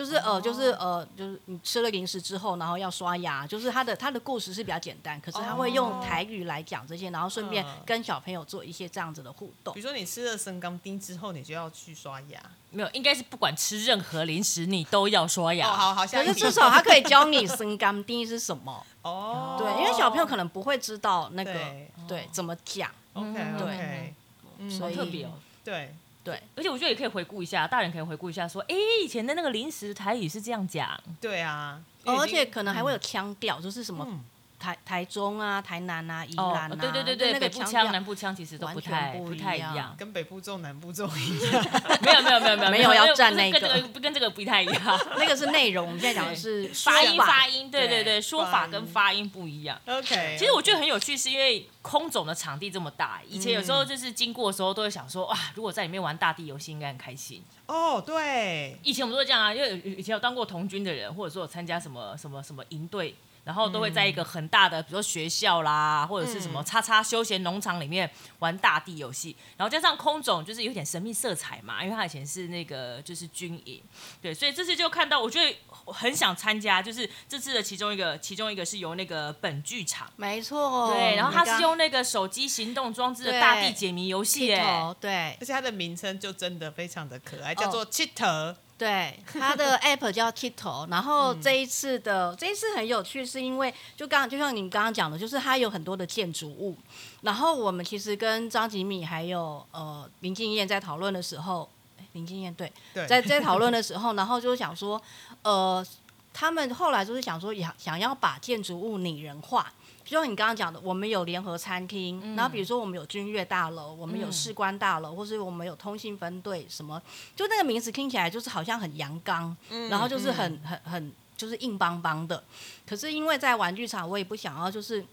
[0.00, 9.80] 就是呃，就是呃，就是你吃了零食之后，然后要刷牙，就是他的他的故事是比较简单，可是他会用台语来讲这些，然后顺便嗯跟小朋友做一些这样子的互动比。
[9.80, 12.40] 如说你吃了生钢丁之后，你就要去刷牙。
[12.70, 15.68] 没有，应该是不管吃任何零食，你都要刷牙。
[15.68, 24.14] 哦，好好，下可是至少他可以教你生钢丁是什么， 哦，对，因为小朋友可能不会知道那个对对怎么讲，OK 对 OK，
[24.60, 25.32] 嗯，所以特别哦。
[25.62, 30.88] 对，对，而且我觉得也可以回顾一下，大人可以回顾一下，说，哎，以前的那个临时台语是这样讲，
[31.20, 34.20] 对啊，哦而且可能还会有腔调，就是什么嗯
[34.60, 39.94] 台台中啊、台南啊、宜哦兰啊，，对对对北部腔、南部腔其实都不太不太一样。
[39.98, 41.64] 跟北部重、南部重一样。
[42.04, 45.00] 没有没有没有没有没有要站不是那个跟这个跟这个不太一样。
[45.16, 49.80] 那个是内容，我们现在讲的是发音说法发音，对对对对，说法跟发音不一样。
[49.86, 57.42] OK，其实我觉得很有趣，是因为空总的场地这么大，以前有嗯时候就是经过的时候都会想说，哇，如果在里面玩大地游戏应该很开心。
[57.66, 63.14] 哦，对，以前我们都这样啊，因为以前有当过童军的人，或者说有参加什么什么什么营队。
[63.50, 68.08] 然后都会在一个很大的，比如说学校啦，或者是什么叉叉休闲农场里面
[68.38, 69.34] 玩大地游戏。
[69.56, 73.82] 然后加上空总就是有点神秘色彩嘛，因为他以前是那个就是军营，
[74.22, 75.52] 对，所以这次就看到，我觉得
[75.84, 80.08] 我很想参加，就是这次的其中一个，其中一个是由那个本剧场。
[80.14, 88.54] 没错，对，然后它是用那个手机行动装置的大地解谜游戏，哎，对而且它的名称就真的非常的可爱，叫哦做 Cheater。
[88.80, 96.74] 对，它的 app 叫 Kito，然后嗯这一次的、这一次很有趣，是因为就刚就像你刚刚讲的，就是它有很多的建筑物，
[97.20, 101.68] 然后我们其实跟张吉米还有呃林敬燕在讨论的时候，
[102.12, 104.98] 林敬燕对，对，在在讨论的时候，然后就想说，
[105.42, 105.86] 呃，
[106.32, 109.70] 他们后来就是想说，想想要把建筑物拟人化。
[110.10, 117.00] 就像你刚刚讲的，我们有联合餐厅，然后比如说我们有君悦大楼，我们有士官大楼，或是我们有通信分队，什么，
[117.36, 119.56] 就那个名字听起来就是好像很阳刚，
[119.88, 122.42] 然后就是很很很就是硬邦邦的。
[122.84, 125.06] 可是因为在玩具厂，我也不想要就是。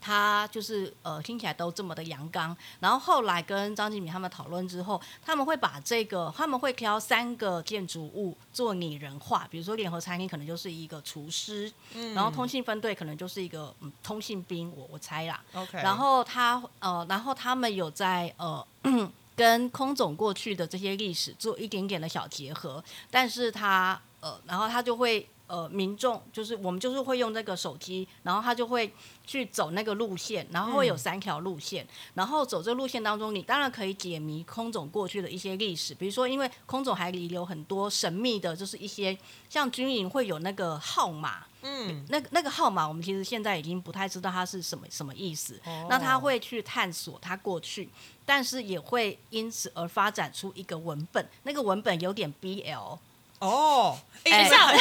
[0.00, 11.72] 他就是呃听起来都这么的阳刚，然后后来跟张吉敏他们讨论之后，他们会把这个他们会挑三个建筑物做拟人化，比如说联合餐厅可能就是一个厨师，
[12.14, 18.66] 然后通信分队可能就是一个嗯通信兵，我我猜啦，OK，然后他呃，然后他们有在呃
[19.36, 28.92] 跟空总过去的这些历史做一点点的小结合，但是他呃，然后他就会呃，民众就是我们就是会用那个手机，然后他就会
[29.26, 39.16] 去走那个路线，然后会有三条路线，然后走这路线当中，你当然可以解谜空总过去的一些历史，比如说因为空总还遗留很多神秘的，就是一些
[39.48, 45.58] 像军营会有那个号码，嗯，那个那个号码，我们其实现在已经不太知道它是什么什么意思。
[45.88, 47.88] 那他会去探索他过去，
[48.26, 52.98] 但是也会因此而发展出一个文本，那个文本有点 BL。
[53.38, 54.72] 哦， 等哎一下，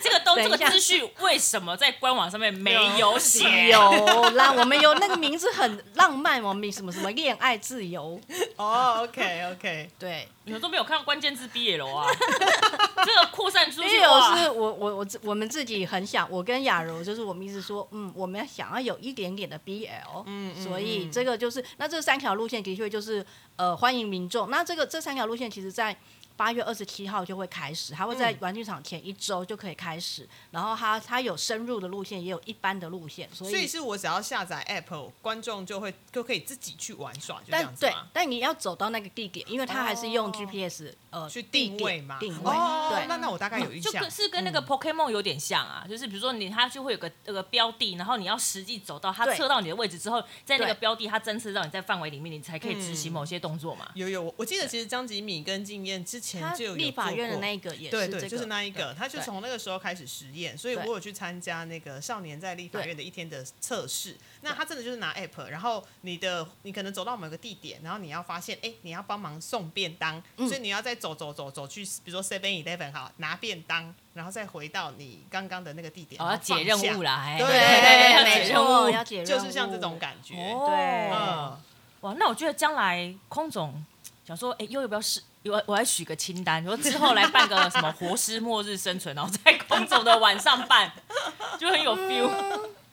[0.00, 3.68] 这个都这个等一下资讯为什么在官网上面没有写？
[3.68, 3.80] 有
[4.30, 8.20] 啦，我们有那个名字很浪漫，我们什么什么恋爱自由，
[8.56, 12.06] 哦，OK OK，对你们都没有看到关键字 BL 啊？
[13.04, 14.38] 这个扩散出去，BL！
[14.38, 23.24] 是我我我自我们自己很想，我跟雅柔就是我们一直说，嗯，我们想要有一点点的 BL，嗯嗯所以嗯这个就是那这三条路线的确就是
[23.56, 24.50] 呃欢迎民众。
[24.50, 25.96] 那这个这三条路线其实在
[26.36, 30.28] 八月二十七号就会开始，它会在嗯玩具厂前一周就可以开始。
[30.50, 53.90] 然后它它有深入的路线，也有一般的路线，所以所以是我只要下载 App，观众就会就可以自己去玩耍，就这但对样子吗？，但你要走到那个地点，因为它还是用哦 GPS，、呃去定位嘛，定位，哦，对那那我大概有印象就，是跟那个 Pokemon 有点像啊，就是比如说你它就会有个那个标的，然后你要实际走到它测到你的位置之后，在那个标的它侦测到你在范围里面，你才可以执行某些动作嘛。
[53.94, 64.14] 有有，我我记得其实张吉敏跟静燕之前就有立法院的那一个也对对，是这个，就是那一个，他就从那个时候开始实验，所以我有去参加那个少年在立法院的一天的测试。
[64.46, 70.46] 那他真的就是拿 app，然后你的你可能走到某个地点，然后你要发现，哎，你要帮忙送便当，嗯。
[70.46, 78.66] 所以你要再走走走走去，比如说 Seven Eleven 好拿便当，然后再回到你刚刚的那个地点，哦，要解任务，啦，哎，对对对要没解任务。
[78.66, 80.36] 错，要解任务，就是像这种感觉。
[80.36, 80.66] 哦。
[80.68, 81.10] 对。
[81.10, 81.58] 嗯，
[82.02, 83.84] 哇，那我觉得将来空总
[84.24, 85.20] 想说，哎、又要不要试？
[85.46, 90.92] 我我来许个清单，说之后来办个什么活尸末日生存，然后在空总的晚上办，
[91.58, 92.30] 就很有 feel。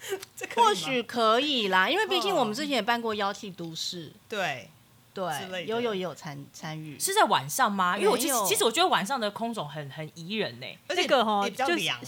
[0.56, 4.70] 或许可以啦，因为毕竟哦我们之前也办过妖气都市，对，
[5.14, 7.98] 对，悠悠也有参参与，是在晚上吗？
[7.98, 12.00] 因为我其实其实我觉得晚上的空总很很宜人呢、而且这个哈就是也比较凉，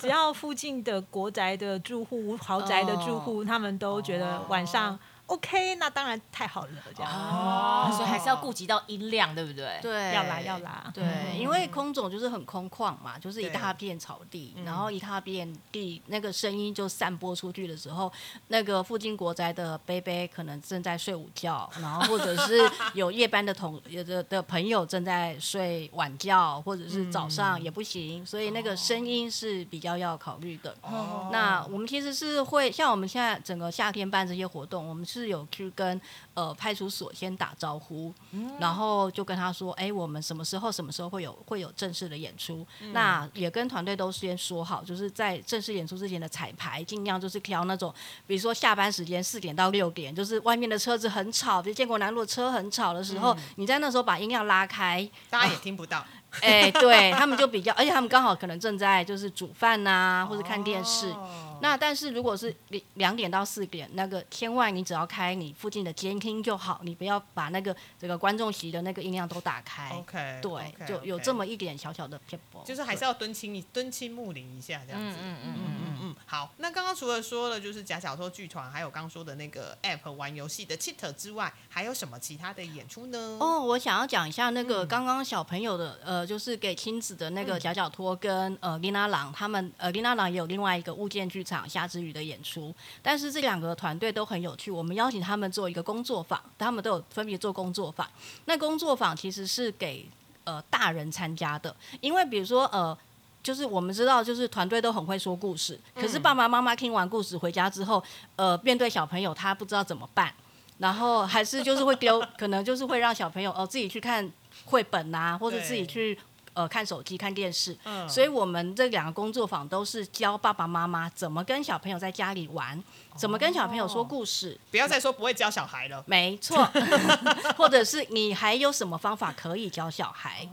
[0.00, 7.10] 只要附近的国宅的住户、豪宅的住户，他们都觉得晚上 OK，那当然太好了，这样。
[7.10, 9.78] 哦，所以还是要顾及到音量，对不对？
[9.80, 10.90] 对，要啦要啦。
[10.92, 11.04] 对，
[11.38, 14.64] 因为空总就是很空旷嘛，就是一大片草地，嗯。
[14.64, 18.12] 然后一大片地，那个声音就散播出去的时候，
[18.48, 22.58] 那个附近国宅的贝贝可能正在睡午觉， 然后或者是
[22.92, 30.76] 有夜班的同有的的朋友正在睡晚觉，或者是早上也不行，所以那个声音是比较要考虑的。
[30.82, 31.30] 哦。
[31.32, 36.00] 那我们其实是会像我们现在整个夏天办这些活动，我们是有去跟
[36.34, 38.12] 呃派出所先打招呼，
[38.58, 42.66] 然后就跟他说，哎、我们什么时候什么时候会有会有正式的演出？
[42.92, 47.92] 那也跟团队都先说好，就是在正式演出之前的彩排，尽量就是挑那种，
[48.26, 56.04] 比如说下班时间四点到六点，就是外面的车子很吵，比如建国南路的车很吵的时候，你在那时候把音量拉开，大家也听不到。
[56.40, 61.08] 哎、对他们就比较，而且他们刚好可能正在就是煮饭呐、或者看电视。
[61.10, 69.90] 哦那但是如果是两两点到四点，那个千万你只要开你附近的监听就好，你不要把那个这个观众席的那个音量都打开。
[69.90, 75.16] OK，对就有这么一点小小的偏颇，就是还是要蹲亲你敦亲睦邻一下这样子。
[75.20, 76.52] 嗯嗯嗯嗯嗯嗯，好。
[76.56, 83.38] 那刚刚除了说了就是假小偷剧团，还有刚说的那个 App 玩游戏的 Cheat 之外，还有什么其他的演出呢？
[83.40, 98.08] 哦，我想要讲一下那嗯个刚刚小朋友的，呃，就是给亲子的那个夹脚托跟呃琳娜郎他们，呃琳娜郎也有另外一个物件剧场夏之雨的演出，但是这两个团队都很有趣，我们邀请他们做一个工作坊，他们都有分别做工作坊。
[98.44, 100.06] 那工作坊其实是给
[100.44, 102.96] 呃大人参加的，因为比如说呃。
[103.42, 108.00] 就是我们知道，就是团队都很会说故事，可是爸爸妈妈听完故事回家之后，
[108.36, 110.32] 呃，面对小朋友他不知道怎么办，
[110.78, 114.30] 然后还是就是会丢， 可能就是会让小朋友哦、呃自己去看
[114.64, 116.18] 绘本啊、或者自己去
[116.54, 117.76] 呃看手机、看电视。
[117.84, 122.82] 嗯所以我们这两个工作坊都是教爸爸妈妈怎么跟小朋友在家里玩，
[123.16, 124.58] 怎么跟小朋友说故事。
[124.70, 126.02] 不要再说不会教小孩了。
[126.06, 126.68] 没错，
[127.56, 130.48] 或者是你还有什么方法可以教小孩？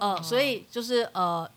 [0.00, 1.48] 呃，所以就是呃，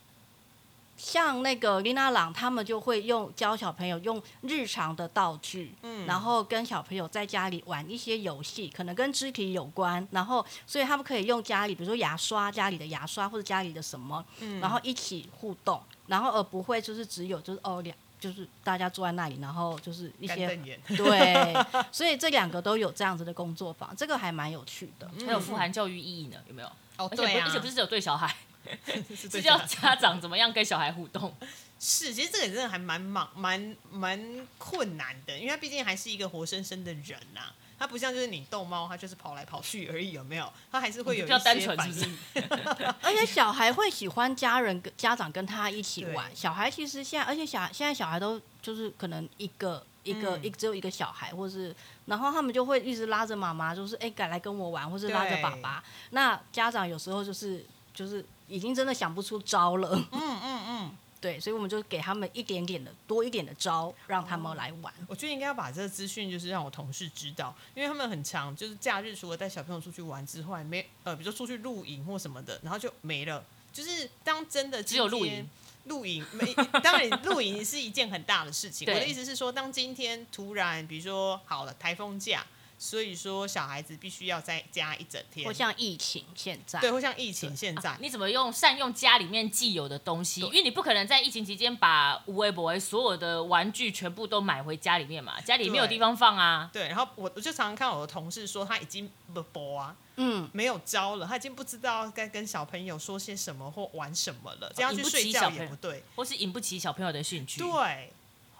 [1.01, 6.05] 像那个琳娜朗，他们就会用教小朋友用日常的道具，嗯。
[6.05, 14.59] 然后跟小朋友在家里玩一些游戏，可能跟肢体有关，然后所以他们可以用家里，比如说牙刷，家里的牙刷或者家里的什么，嗯。
[14.59, 17.97] 然后一起互动，然后而不会就是只有就是哦两。
[18.21, 20.47] 就是大家坐在那里，然后就是一些
[20.95, 21.53] 对，
[21.91, 25.09] 所以这两个都有这样子的工作坊，这个还蛮有趣的。
[25.25, 26.67] 还有富含教育意义呢，有没有？
[26.97, 28.33] 哦，而且对啊，不而且不是只有对小孩
[29.09, 31.35] 是是叫家长怎么样跟小孩互动。
[31.79, 40.47] 是，其实这个真的还蛮忙、蛮蛮困难的，因为他毕竟还是一个活生生的人呐、它不像就是你逗猫，它就是跑来跑去而已，有没有？
[40.71, 42.17] 它还是会有一比较单些反应。
[43.01, 46.29] 而且小孩会喜欢家人跟家长跟他一起玩。
[46.35, 55.83] 小孩其实现在，而且小现在小孩都就是可能一个一个、嗯一只有一个小孩，或是然后他们就会一直拉着妈妈，就是哎，赶来跟我玩，或是拉着爸爸。
[56.11, 57.65] 那家长有时候就是
[57.95, 59.99] 就是已经真的想不出招了。
[60.11, 60.91] 嗯嗯嗯，
[61.21, 64.91] 对，所以我们就给他们一点点的多一点的招，让他们来玩。
[65.07, 73.45] 我觉得应该要把这个资讯就是让我同事知道，因为他们很强就是假日除了带小朋友出去玩之外，没呃，比如说出去露营或什么的，然后就没了。
[73.71, 75.49] 就是当真的只有露今天营，
[75.85, 76.53] 露营没，
[76.83, 78.85] 当然露营是一件很大的事情。
[78.91, 82.45] 我的意思是说，当今天突然比如说好了台风假，
[82.81, 85.45] 所以说小孩子必须要在家一整天。
[85.45, 90.41] 或，像疫情现在，对，或像疫情现在，你怎么用善用家里面既有的东西？
[90.41, 96.71] 因为你不可能在疫情期间把无微博所有的玩具全部都买回家里面嘛，家里没有地方放啊。
[96.73, 107.61] 对，然后我我就常常看我的同事说他已经不播啊，嗯，没有招了，他已经不知道该跟小朋友说些什么或玩什么了，这样去睡觉也不对，或是引不起小朋友的兴趣。
[107.61, 108.11] 对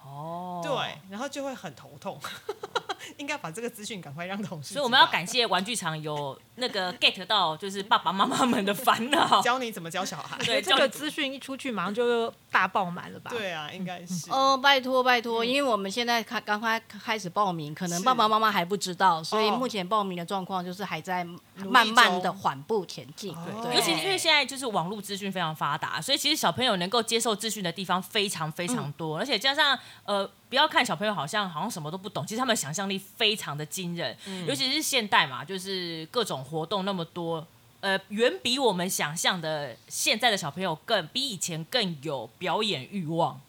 [0.04, 2.18] 哦，对，然后就会很头痛，
[3.18, 9.40] 应该把这个资讯赶快让同事，所以我们要感谢玩具厂有那个 get 到，就是爸爸妈妈们的烦恼。
[9.42, 13.30] 教你怎么教小孩，对，这个资讯一出去，马上就大爆满了吧？
[13.30, 14.30] 对啊，应该是。
[14.30, 19.56] 哦，拜托拜托，因为我们现在开刚开开始报名，可能爸爸妈妈还不知道，所以哦。
[19.62, 21.24] 目前报名的状况就是还在
[21.64, 23.32] 慢慢的中缓步前进。
[23.44, 23.62] 对。
[23.62, 34.16] 对，尤其是因为现在就是网络资讯非常发达，所以其实小朋友能够接受资讯的地方非常非常多，而且加上呃，不要看小朋友好像好像什么都不懂，其实他们想象力非常的惊人，
[34.46, 37.46] 尤其是现代嘛，就是各种活动那么多。
[37.80, 43.40] 呃，远比我们想象的现在的小朋友更比以前更有表演欲望。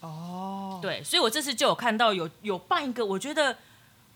[0.00, 3.56] 哦，对，所以我这次就有看到有有办一个，我觉得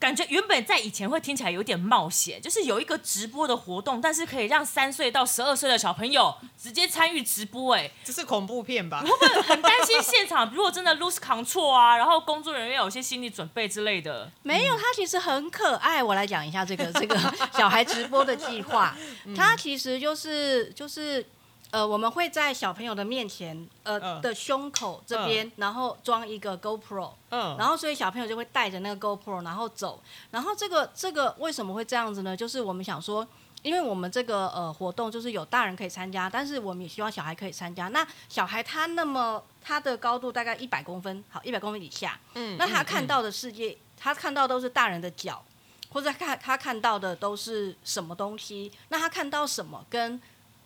[0.03, 9.01] 感觉原本在以前会听起来有点冒险，就是有一个直播的活动，但是可以让三岁到十二岁的小朋友直接参与直播、哎，这是恐怖片吧？
[9.01, 14.29] 会不会很担心现场 如果真的 lose control 啊，然后工作人员有些心理准备之类的？
[14.43, 16.03] 没有，他其实很可爱。
[16.03, 17.17] 我来讲一下这个这个
[17.57, 18.97] 小孩直播的计划，
[19.37, 21.25] 他其实就是就是。
[21.73, 29.99] 呃，我们会在小朋友的面前，呃、嗯的胸口这边，然后装一个 GoPro，嗯，然后所以小朋友就会带着那个 GoPro 然后走，
[30.31, 32.37] 然后这个这个为什么会这样子呢？
[32.37, 33.27] 就是我们想说，
[33.63, 37.89] 因为我们这个呃活动就是有大人可以参加，但是我们也希望小孩可以参加。
[37.89, 45.43] 那小孩他那么他的高度大概一百公分，好，一百公分以下，嗯那他看到的世界，他看到都是大人的脚，
[45.89, 48.71] 或者看他看到的都是什么东西？
[48.91, 50.21] 那他看到什么跟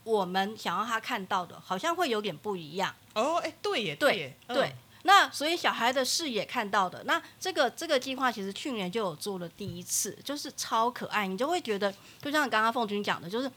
[0.07, 2.95] 我们想要他看到的，好像会有点不一样。
[3.15, 11.93] 哦，哎，对耶，对耶，对嗯，那所以小孩的视野看到的，那这个这个计划其实去年就有做了第一次，就是超可爱，你就会觉得，
[12.23, 13.51] 就像刚刚凤君讲的，就是。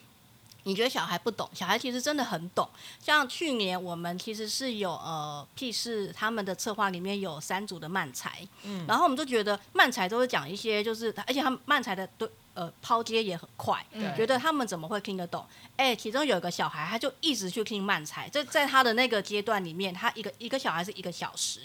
[0.64, 2.70] 你觉得小孩不懂，小孩其实真的很懂。
[3.02, 13.86] 像去年我们其实是有呃，屁事他们的策划里面有三组的漫才，嗯，然后我们就觉得漫才都是讲一些就是，而且他们漫才的对呃抛接也很快，
[14.16, 15.46] 觉得他们怎么会听得懂？
[15.78, 21.62] 哎，其中有一个小孩，他就一直去听慢才，在在他的那个阶段里面，他一个一个小孩是一个小时，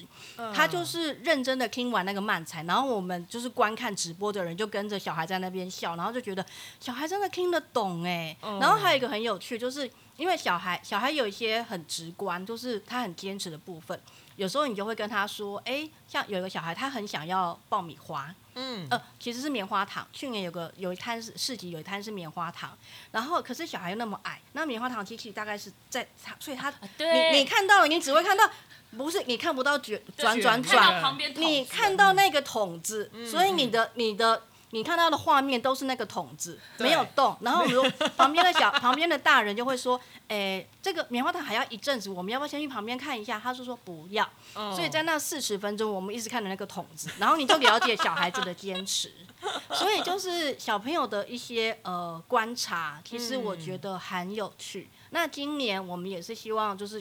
[0.54, 6.44] 他就是认真的听完那个慢才，然后我们就是观看直播的人就跟着小孩在那边笑，然后就觉得
[6.78, 8.36] 小孩真的听得懂哎。
[8.40, 13.98] 然后还有一个很有趣，就是因为小孩小孩有一些很直观，就是他很坚持的部分，
[14.36, 20.06] 有时候你就会跟他说，哎，像有一个小孩他很想要爆米花，嗯，呃，其实是棉花糖。
[20.12, 22.76] 去年有个有一摊是市集，有一摊是棉花糖，
[23.12, 28.50] 然后可是小孩又那么矮，那棉花糖机器大概是在他，所以他对你你看到了，你只会看到，
[28.96, 34.42] 不是你看不到卷转转转，你看到那个桶子，所以你的你的。
[34.74, 43.38] 你看到的画面都是那个桶子没有动，然后我们说 旁边的小旁边的大人就会说，诶，这个棉花糖还要一阵子，我们要不要先去旁边看一下？
[43.38, 49.12] 他就说不要，嗯所以在那四十分钟，我们一直看着那个桶子，然后你就了解小孩子的坚持。
[49.72, 54.88] 所以就是小朋友的一些呃观察，其实我觉得很有趣。
[55.10, 57.00] 那今年我们也是希望就是。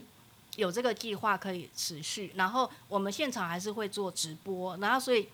[0.56, 5.28] 有这个计划可以持续，然后我们现场还是会做直播，然后所以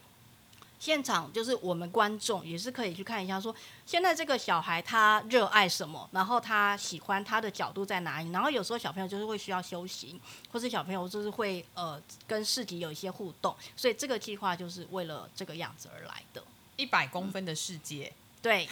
[0.79, 3.53] 现场就是我们观众也是可以去看一下，说
[3.85, 10.19] 现在这个小孩他热爱什么，然后他喜欢他的角度在哪里，然后有时候小朋友就是会需要休息，
[10.51, 16.41] 或是小朋友就是会呃跟市集有一些互动，所以这个计划就是为了这个样子而来的。
[16.77, 18.65] 一百公分的世界，对，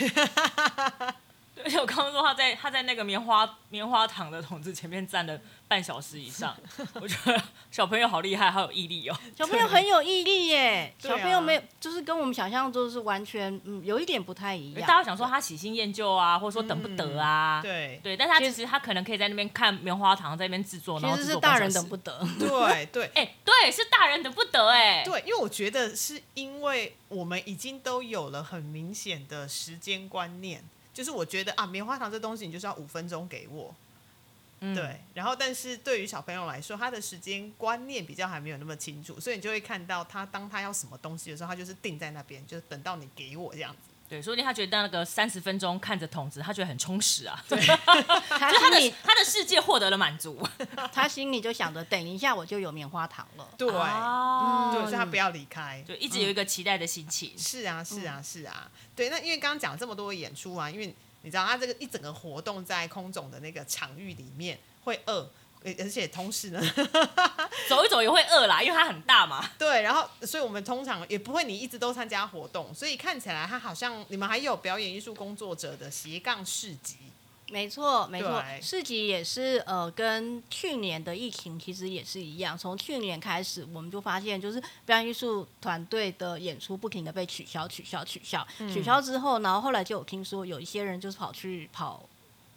[1.64, 6.56] 而且我刚刚说他在他在那个棉花棉花糖的筒子前面站了半小时以上，
[6.96, 7.42] 我觉得
[7.72, 9.18] 小朋友好厉害，好有毅力哦。
[9.36, 14.82] 小朋友很有毅力耶，对啊小朋友没有就是跟我们想象中是完全嗯有一点不太一样。
[14.88, 22.28] 大家想说他喜新厌旧啊，或者说等不得啊，对对，但是他其实他可能可以在那边看棉花糖，在那边制作，然后其实制是大人小时等不得。
[22.40, 30.64] 对对 哎、对，是大人等不得哎、对，因为我觉得是因为我们已经都有了很明显的时间观念，
[30.98, 33.72] 就是我觉得啊，棉花糖这东西你就是要五分钟给我，
[34.62, 43.87] 嗯对，然后但是对于小朋友来说，他的时间观念比较还没有那么清楚，所以你就会看到他当他要什么东西的时候，他就是定在那边，就是等到你给我这样子。
[44.10, 47.60] 对，说不定他觉得那个三十分钟看着筒子，他觉得很充实啊，对，
[48.30, 50.42] 他就他的心里他的世界获得了满足。
[50.94, 53.48] 他心里就想着，等一下我就有棉花糖了。
[53.58, 55.84] 对，哦对，所以他不要离开。
[55.88, 57.38] 就一直有一个期待的心情。
[57.38, 59.10] 是啊，是啊，是啊，对。
[59.10, 65.30] 那因为刚刚讲这么多演出啊，因为你知道，他这个一整个活动在空总的那个场域里面会饿，
[65.68, 66.62] 而而且同时呢，
[67.68, 69.50] 走一走也会饿啦，因为它很大嘛。
[69.60, 76.96] 对，然后所以我们通常也不会你一直都参加活动，所以看起来它好像你们还有表演艺术工作者的斜杠市集，
[77.50, 82.58] 没错，没错对，市集也是呃，跟去年的疫情其实也是一样。
[82.58, 92.08] 从去年开始，我们就发现，就是表演艺术团队的演出不停的被取消、取消、取消、嗯取消之后，然后后来就有听说有一些人就是跑去跑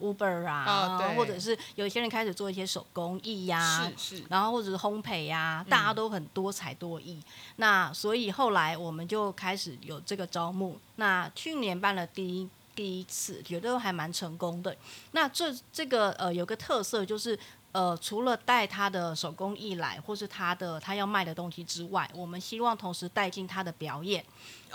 [0.01, 7.21] Uber 啊，或者是有一些人开始做一些手工艺呀、是是，然后或者是烘焙呀、大家都很多才多艺。
[7.57, 10.79] 那所以后来我们就开始有这个招募。
[10.95, 14.75] 那去年办了第一第一次，觉得还蛮成功的。
[15.11, 17.37] 那这这个呃有个特色就是。
[17.73, 24.21] 呃，除了带他的手工艺来，或是他的他要卖的东西之外，我们希望同时带进他的表演，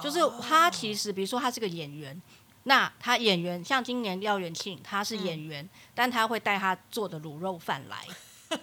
[0.02, 2.18] 就是他其实，比如说他是个演员，
[2.68, 8.04] 那他演员像今年廖元庆，他是演员，但他会带他做的卤肉饭来，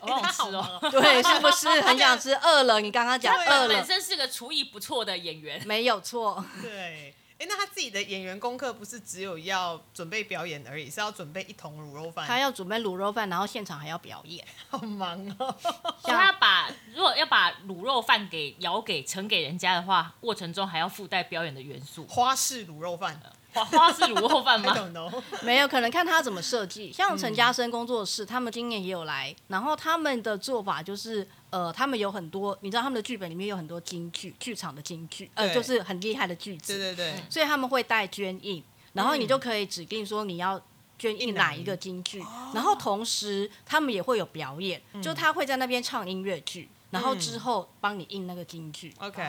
[0.00, 0.80] 好好吃哦。
[0.90, 2.34] 对，是不是很想吃？
[2.34, 6.44] 饿了，你刚刚讲饿了，本身是个厨艺不错的演员，没有错。
[6.60, 7.14] 对。
[7.44, 14.42] 哎，那他自己的演员功课不是只有要准备表演而已，是要准备一桶卤肉饭，他要准备卤肉饭，然后现场还要表演。
[14.70, 15.54] 好忙哦。
[16.00, 22.06] 所以他把如果要把卤肉饭给舀给盛给人家的话，过程中还要附带表演的元素。
[22.06, 23.20] 花式卤肉饭
[23.54, 24.74] 花花是卤肉饭吗。
[25.42, 26.92] 没有，可能看他怎么设计。
[26.92, 40.60] 像陈嘉生工作室，他们今年也有来，然后他们的做法就是，呃，他们有很多，你知道他们的剧本里面有很多京剧，剧场的京剧，呃，就是很厉害的句子，对对对，所以他们会带捐印，然后你就可以指定说你要。
[40.96, 42.24] 捐印哪一印哪一个京剧，
[42.54, 48.94] 然后同时他们也会有表演，就他会在那边唱音乐剧，然后之后帮你印那个金句。
[48.98, 49.22] OK，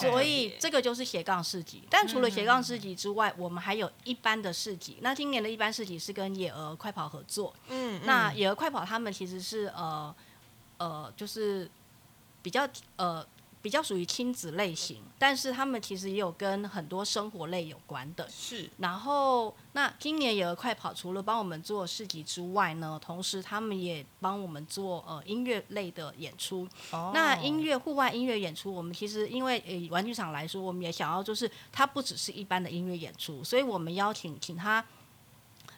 [0.00, 1.82] 所以这个就是斜杠市集。
[1.90, 4.98] 但除了斜杠市集之外，我们还有一般的市集。
[5.00, 7.54] 那今年的一般市集是跟野鹅快跑合作。
[7.68, 10.14] 嗯，那野鹅快跑他们其实是呃
[10.78, 11.68] 呃，就是
[12.40, 12.66] 比较
[12.96, 13.26] 呃
[13.68, 18.26] 比较属于亲子类型，但是他们其实也有跟很多生活类有关的。
[18.30, 26.66] 是然后，那今年野鹅快跑除了帮我们做市集之外呢，同时他们也帮我们做呃音乐类的演出。
[26.92, 34.82] 哦那音乐户外音乐演出，我们其实因为呃玩具厂来说，我们也想要就是它不只是一般的音乐演出，所以我们邀请请他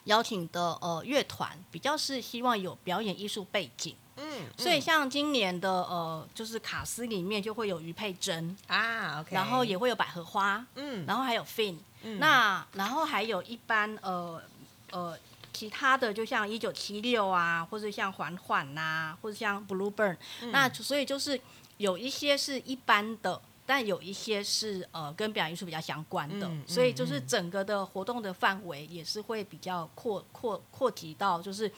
[0.05, 11.07] 邀请的呃乐团比较是希望有表演艺术背景，嗯，所以像今年的呃就是卡斯里面就会有于佩珍，啊，OK，然后也会有百合花，嗯。
[11.07, 11.77] 然后还有 Fin，、
[12.19, 14.43] 那然后还有一般呃
[14.91, 15.17] 呃
[15.53, 20.17] 其他的，就像一九七六啊，或者像缓缓呐，或者像 Blueburn，、
[20.53, 21.41] 那嗯所以就是
[21.79, 23.41] 有一些是一般的。
[23.67, 31.71] 但有一些是呃跟表演艺术比较相关的，嗯所以就是整个的活动的范围也是会比较扩扩扩及到，就是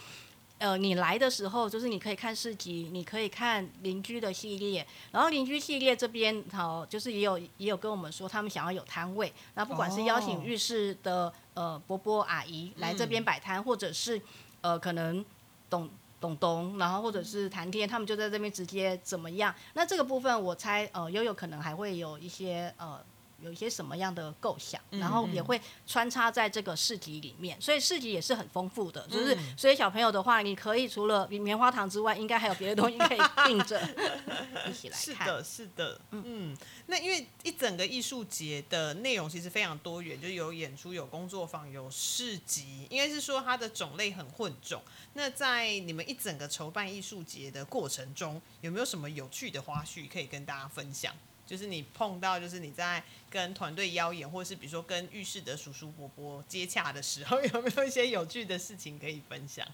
[0.62, 14.22] 呃你来的时候，就是你可以看市集，你可以看邻居的系列，然后邻居系列这边好，就是也有也有跟我们说，他们想要有摊位，那不管是邀请哦浴室的呃伯伯阿姨来这边摆摊，或者是
[14.60, 15.24] 呃可能
[15.68, 15.90] 董
[16.20, 19.52] 董董，然后或者是谭天，他们就在这边直接怎么样？
[19.74, 23.00] 那这个部分我猜呃悠悠可能还会有一些呃。
[23.42, 29.06] 有一些什么样的构想，然后也会穿插在这个市集里面，所以市集也是很丰富的。
[29.08, 33.80] 就是所以小朋友的话，你可以除了棉花糖之外，应该还有别的东西可以并着
[34.68, 35.02] 一起来看。
[35.02, 44.80] 是的，是的，嗯，那因为一整个艺术节的内容其实非常多元，就有演出、有工作坊、有市集，应该是说它的种类很混种。
[45.14, 51.12] 那在你们一整个筹办艺术节的过程中，有没有什么有趣的花絮可以跟大家分享？
[51.46, 59.66] 就是你碰到，就是你在跟团队邀演，或者是比如说跟浴室的叔叔伯伯接洽的时候，有没有一些有趣的事情可以分享？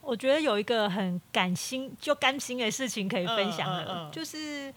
[0.00, 4.10] 我觉得有一个很感心就甘心的事情可以分享的，嗯嗯嗯。
[4.10, 4.72] 就是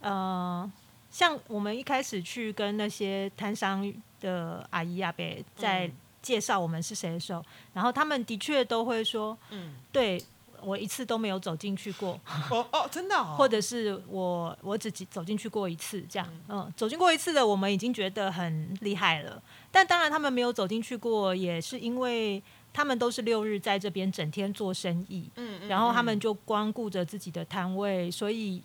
[0.00, 0.72] 呃，
[1.10, 5.90] 像我们一开始去跟那些摊商的阿姨阿伯在
[6.22, 10.22] 介绍我们是谁的时候，然后他们的确都会说，嗯，对
[10.62, 12.18] 我一次都没有走进去过，
[12.50, 19.42] 哦哦，真的、哦， 或者是我我只走进去过一次，这样，嗯，走进过一次的我们已经觉得很厉害了。
[19.70, 22.42] 但当然，他们没有走进去过，也是因为
[22.72, 28.62] 他们都是六日在这边整天做生意，嗯，嗯然后他们嗯就光顾着自己的摊位，所以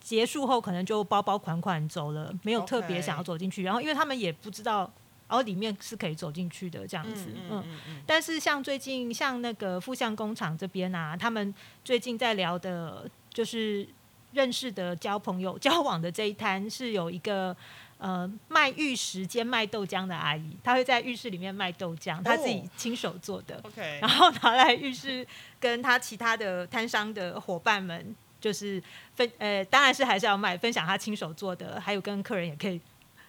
[0.00, 3.62] 结束后可能就包包款款走了，没有特别想要走进去。
[3.62, 4.90] 然后因为他们也不知道，
[5.30, 7.64] 哦，里面是可以走进去的这样子，嗯。
[8.06, 11.54] 但是像最近像那个富相工厂这边啊，他们
[11.84, 13.88] 最近在聊的，就是
[14.32, 17.56] 认识的交朋友、 交往的这一摊是有一个。
[18.02, 23.60] 呃，卖玉石兼卖豆浆的阿姨，她会在浴室里面卖豆浆，她自己亲手做的。
[23.62, 25.26] OK，然后拿来浴室
[25.60, 28.82] 跟她其他的摊商的伙伴们，就是
[29.14, 32.80] 分呃，当然是还是要卖，分享她亲手做的，还有跟客人也可以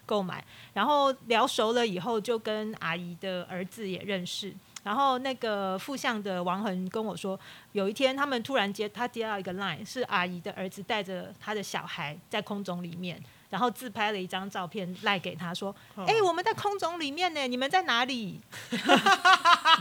[0.06, 0.44] 购买。
[0.74, 4.54] 然后聊熟了以后，就跟阿姨的儿子也认识。
[4.84, 7.40] 然后那个副相的王恒跟我说，
[7.74, 13.22] 有一天他们突然接他接到一个 line，是阿姨的儿子带着他的小孩在空中里面。
[13.52, 15.76] 然后自拍了一张照片赖给他说
[16.08, 18.40] ：“哎、我们在空中里面呢，你们在哪里？”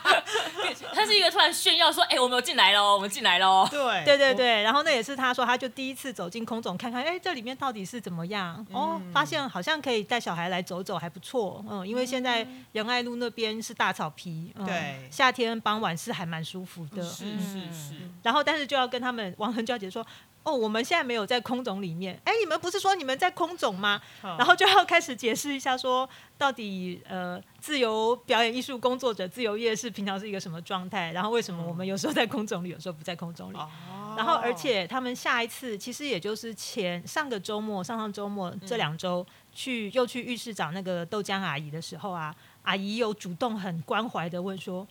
[1.00, 3.66] 他是一个突然炫耀说：“哎、我们有进来喽，我们进来喽。
[3.70, 8.64] 对 对对对，然后那也是他说，他就第一次走进空总看看，哎，这里面到底是怎么样？
[8.70, 11.64] 哦，发现好像可以带小孩来走走，还不错。
[11.70, 17.02] 嗯，因为现在仁爱路那边是大草皮，嗯、对夏天傍晚是还蛮舒服的。
[17.02, 20.06] 是是是，然后但是就要跟他们王恒娇姐说。
[20.42, 22.18] 哦，我们现在没有在空总里面。
[22.24, 24.00] 哎，你们不是说你们在空总吗？
[24.22, 31.12] 然后就要开始解释一下说，到底呃，自由表演艺术工作者、自由业是平常是一个什么状态？
[31.12, 33.56] 然后为什么我们有时候在空总里，有时候不在空总里？
[33.56, 33.68] 哦
[34.16, 44.86] 然后，而且他们下一次其实也就是前上个周末、上上周末这两周、去又去浴室找那个豆浆阿姨的时候啊，阿姨有主动很关怀的问说：“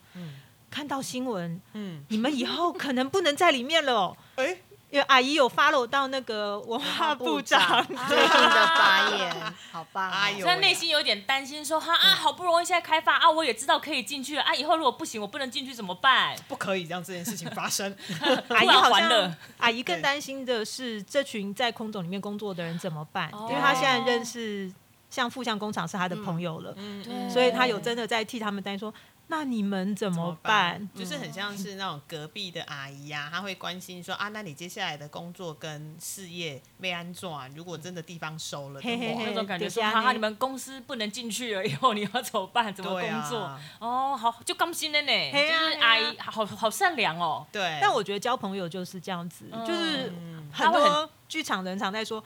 [0.71, 4.57] 看到新闻，嗯，你们以后可能不能在里面了哦。”哎，
[4.91, 10.11] 因为阿姨有 follow 到那个文化部长， 最近的发言，好棒、哦！
[10.13, 16.35] 哎呦在内心有点担心说：“哈啊，好不容易现在开发啊，我也知道可以进去了啊，以后如果不行，我不能进去怎么办？
[16.47, 17.95] 不可以让这件事情发生。
[18.49, 23.29] 阿姨好像还了，阿姨更对担心的是这群在空总里面工作的人怎么办？
[23.31, 24.71] 哦因为她现在认识
[25.11, 28.93] 像富相工厂是他的朋友了，嗯对所以他有真的在替他们担心说，
[29.31, 30.89] 那你们怎么办？
[30.95, 37.29] 就是很像是那种隔壁的阿姨呀、她会关心说啊，那你接下来的工作跟事业被安怎？
[37.55, 42.73] 如果真的地方收了的话，嘿嘿嘿那种感觉说：哈哈，你们公司不能进去了，以后你要怎么办？
[42.73, 43.39] 怎么工作？
[43.39, 47.45] 啊哦，好，就甘心的呢，就是阿姨好好善良哦。
[47.51, 50.11] 对，但我觉得交朋友就是这样子，嗯就是
[50.51, 52.19] 很多剧场人常在说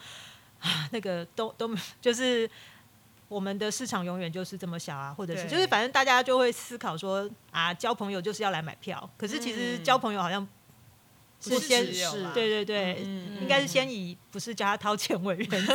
[0.61, 1.69] 啊，那个都都
[2.01, 2.49] 就是。
[3.33, 9.09] 我们的市场永远就是这么小啊，或者是就是反正大家就会思考说啊，交朋友就是要来买票。
[9.17, 10.47] 可是其实嗯交朋友好像
[11.43, 15.73] 不是先只有啦对对对，嗯应该是先以不是叫他掏钱为原则，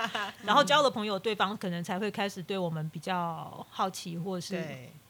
[0.44, 4.64] 然后交了朋友，对方可能才会开始对我们比较好奇或是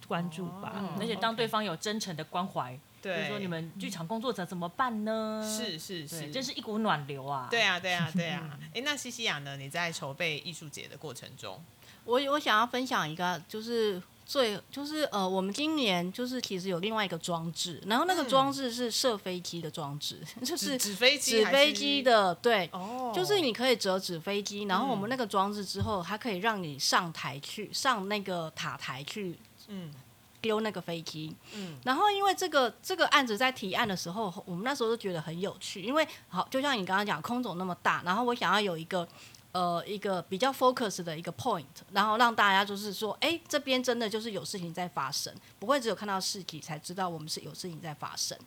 [0.09, 0.73] 关注吧。
[0.99, 5.41] 而且当对方有真诚的关怀，比对，如说你们剧场工作者怎么办呢？
[5.47, 7.47] 是是，是，真是一股暖流啊！
[7.49, 8.59] 对啊对啊对啊。
[8.75, 9.57] 哎， 那西西亚呢？
[9.57, 11.63] 你在筹备艺术节的过程中，
[12.05, 22.69] 我我想要分享一个，就是最就是呃，我们今年就是其实有另外一个装置，然后那个嗯装置是射飞机的装置，就是纸飞机纸飞机的，对。
[22.73, 29.37] 哦，就是你可以折纸飞机，然后我们那个装置之后，它可以让你上台去上那个塔台去
[29.69, 29.93] 嗯
[30.41, 31.35] 丢那个飞机。
[31.55, 39.07] 嗯然后因为这个这个案子在提案的时候，我们那时候就觉得很有趣，因为好就像你刚刚讲，空总那么大，然后我想要有一个。
[39.53, 48.39] 呃，一个比较 focus 的一个 point，然后让大家就是说，哎，这边真的就是有事情在发生，不会只有看到事体才知道我们是有事情在发生。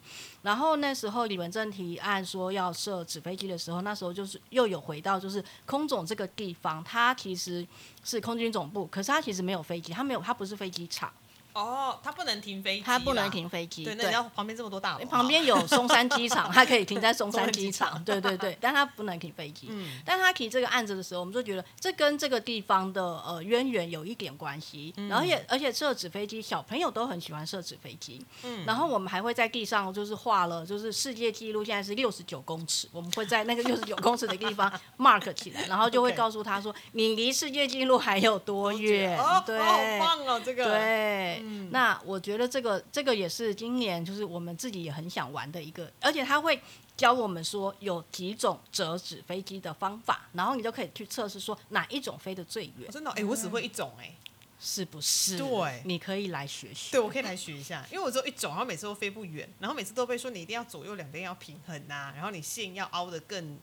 [0.42, 7.68] 然后那时候李文正提案说要设纸飞机的时候，那时候就是又有回到就是空总这个地方，它其实
[8.04, 11.12] 是空军总部，可是它其实没有飞机，它没有，它不是飞机场，
[11.54, 13.24] 哦，它不能停飞机，它不能。
[13.34, 17.90] 停飞机，对，那你要旁边这么多大楼，旁边有松山机场，它可以停在松山机场。
[17.94, 19.70] 场，对对对，但它不能停飞机。
[19.72, 20.00] 嗯。
[20.06, 28.24] 但他提这个案子的时候，我们就觉得这跟这个地方的呃渊源有一点关系，然后也而且设纸飞机，小朋友都很喜欢设纸飞机。
[28.44, 28.64] 嗯。
[28.66, 39.18] 然后我们还会在地上就是画了，就是世界纪录现在是六十九公尺，我们会在那个 六十九公尺的地方 mark 起来，然后就会告诉他说你离世界纪录还有多远。
[39.18, 41.70] 哦，对，好棒哦，这个，对，嗯。
[41.72, 46.60] 那我觉得这个这个也是今年就是我们自己也很想玩的一个，而且他会
[46.96, 52.88] 教我们说有几种折纸飞机的方法，然后你就可以去测试说哪一种飞得最远。
[52.88, 54.16] 哦，真的哦，哎，我只会一种哎，
[54.60, 55.38] 是不是？
[55.38, 55.82] 对。
[55.86, 56.92] 你可以来学学。
[56.92, 63.58] 对，我可以来学一下，因为我只有一种，然后每次都飞不远，然后每次都被说你一定要左右两边要平衡呐、然后你线要凹的更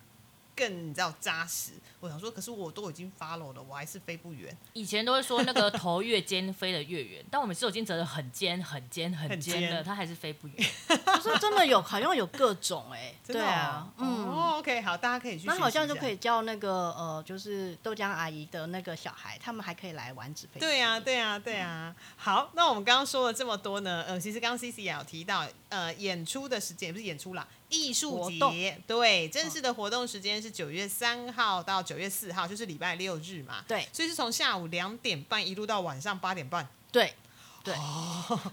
[0.60, 1.70] 更你知道扎实。
[2.00, 4.54] 我想说，可是我都已经 follow 了，我还是飞不远。
[4.74, 10.70] 以前都会说那个头越尖飞得越远，但我们是已经折得很尖、很尖、很尖的它还是飞不远。
[10.86, 14.26] 可是真的有，好像有各种哎、 对啊哦，嗯。
[14.30, 15.46] 哦，OK，好，大家可以去。
[15.46, 20.60] 那好像就可以叫那个呃，就是豆浆阿姨的那个小孩，他们还可以来玩纸飞机。
[20.60, 33.88] 对呀、对呀、对呀、好，那我们刚刚说了这么多呢，呃，其实刚刚 C C 也有提到，呃，演出的时间也不是演出啦，艺术节，对，正式的活动时间是九月三号到九月四号，就是礼拜六日嘛，对。
[33.92, 36.68] 所以是从下午两点半一路到晚上八点半。
[36.92, 37.14] 对
[37.62, 37.74] 对，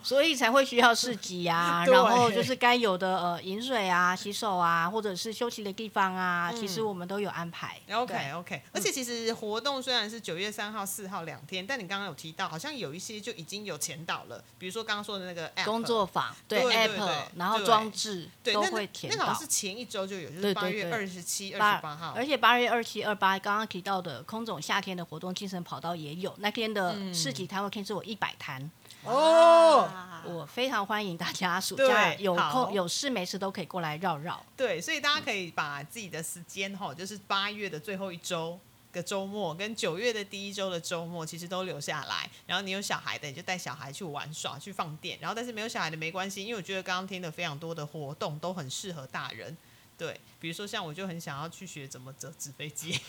[0.04, 7.80] 所以才会需要市集啊， 然后就是该有的呃饮水啊、洗手啊，或者是休息的地方啊，其实我们都有安排。
[7.92, 17.66] OK OK，而且其实活动虽然是九月三号、四号两天，但你刚刚有提到，好像有一些就已经有前导了，比如说刚刚说的那个 app 工作坊对 app，对然后对。
[17.66, 19.48] 装置，都那会填到那个好像是。
[19.48, 26.34] 前一周就有，就是八月二十七、二十八号，而且八月二七、二八刚刚提到的空总夏天的活动，精神跑道也有。
[26.40, 28.70] 那天的嗯市集摊位可以是我一百摊，
[29.08, 29.90] 哦。
[30.26, 34.44] 我非常欢迎大家暑假有空有事没事都可以过来绕绕。
[34.58, 38.60] 对，所以大家可以把自己的时间哈，就是八月的最后一周
[38.92, 42.30] 的周末，跟九月的第一周的周末，其实都留下来。
[42.46, 45.18] 然后你有小孩的，你就带小孩去玩耍、去放电。
[45.22, 49.56] 然后但是没有小孩的没关系，因为我觉得刚刚听的非常多的活动都很适合大人。
[49.98, 53.00] 对，比如说像我就很想要去学怎么折纸飞机，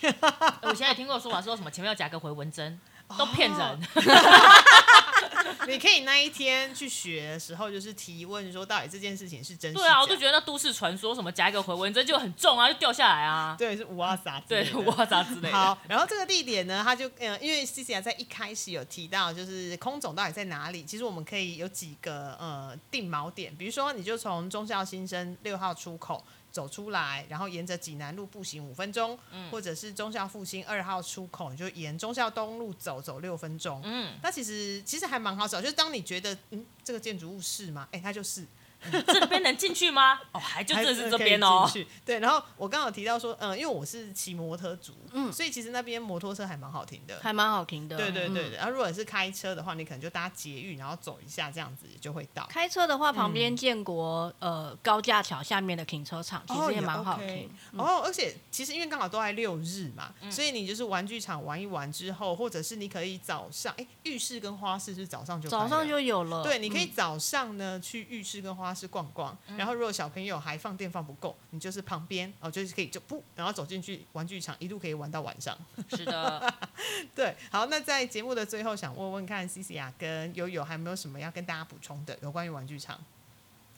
[0.62, 2.78] 我现在听过说法说什么前面要夹个回纹针，
[3.18, 3.80] 都骗人。
[5.66, 13.54] 你可以那一天去学的时候，就是提问说到底这件事情是真是对啊，我假就觉得那都市传说什么夹一个回纹针就很重啊，就掉下来啊。
[13.58, 15.56] 对是五二撒对，哇啥之类的。
[15.56, 20.84] 好，然后这个地点呢，他就呃，因为 C C 在一开始有提到，就是空总到底在哪里？
[20.84, 26.24] 其实我们可以有几个呃定锚点，比如说你就从中校新生六号出口
[26.58, 29.16] 走出来，然后沿着济南路步行五分钟，
[29.48, 33.80] 或者是忠孝复兴二号出口，你就沿忠孝东路走走六分钟。
[33.84, 37.86] 嗯，那其实其实还蛮好找，就是当你觉得嗯这个建筑物是吗？
[37.92, 38.44] 哎，它就是。
[38.90, 40.20] 这边能进去吗？
[40.32, 41.68] 哦，还就还这是这边哦。
[42.04, 47.18] 对，然后我刚好提到说，嗯、因为我是骑摩托族，嗯，所以其实那边摩托车还蛮好停的。
[47.22, 47.96] 还蛮好停的。
[47.96, 52.46] 对对对然后如果是开车的话，你可能就搭捷运，然后走一下，这样子就会到。
[52.46, 57.50] 开车的话，旁边建国、呃高架桥下面的停车场其实也蛮好停。
[57.72, 66.42] 嗯哦，而且其实因为刚好都在六日嘛，所以你就是玩具场玩一玩之后，或者是你可以早上，哎，浴室跟花市是早上就开早上就有了。
[66.42, 75.56] 对，你可以嗯早上呢去浴室跟花市逛逛，然后如果小朋友还放电放不够，你就是旁边哦，就是可以就不，然后走进去玩具场，一路可以玩到晚上。
[75.90, 76.54] 是的，
[77.14, 82.98] 对，好，那在节目的最后，想问问看，C C 亚跟悠悠还有没有什么要跟大家补充的，有关于玩具场？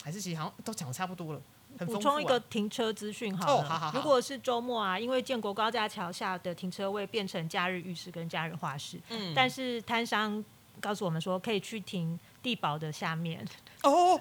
[0.02, 1.40] 还是其实好像都讲的差不多了，
[1.78, 1.96] 很丰富、啊。
[1.96, 3.52] 补充一个停车资讯好了。
[3.60, 10.42] 哦好好好如果是周末啊，因为建国高架桥下的停车位变成假日浴室跟假日画室，嗯但是摊商
[10.80, 13.46] 告诉我们说可以去停地堡的下面，
[13.82, 14.18] 哦，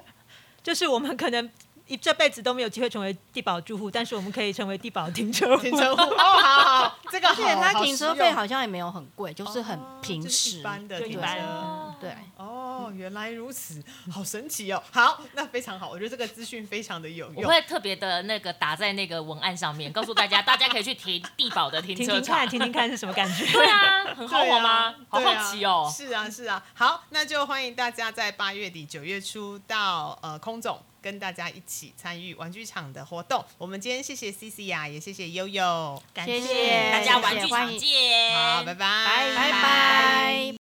[0.69, 1.49] 就是我们可能。
[1.87, 5.61] 一这辈子都没有机会成为地保住户，但是我们可以成为地保停车户。
[5.65, 10.59] 停车户哦，好好， 这个好，而且它停车费好像也没有很贵，就是很哦平就是时。
[10.59, 11.95] 一般的停般车。
[11.99, 12.58] 对，哦，
[12.95, 14.81] 原来如此，好神奇哦！
[14.91, 17.51] 好，那非常好，我觉得这个资讯非常的有用我用。
[17.51, 22.59] 会特别的那个打在那个文案上面，告诉大家，大家可以去停地堡的停车场听听看，。
[22.59, 23.45] 听听看是什么感觉？
[23.51, 24.95] 对啊，很豪对啊华吗？
[25.09, 25.91] 好好奇哦。
[25.95, 26.63] 是啊，是啊。
[26.73, 33.43] 好，那就欢迎大家在八月底九月初到呃空总跟大家一起参与玩具厂的活动。
[33.57, 38.35] 我们今天谢谢 C C 呀，也谢谢悠悠，感谢谢大家玩具场谢谢欢迎见。
[38.35, 40.58] 好，拜拜，拜拜拜。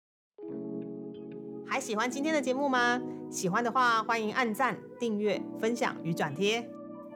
[1.74, 3.02] 还喜欢今天的节目吗？
[3.28, 6.64] 喜欢的话，欢迎按赞、订阅、分享与转贴。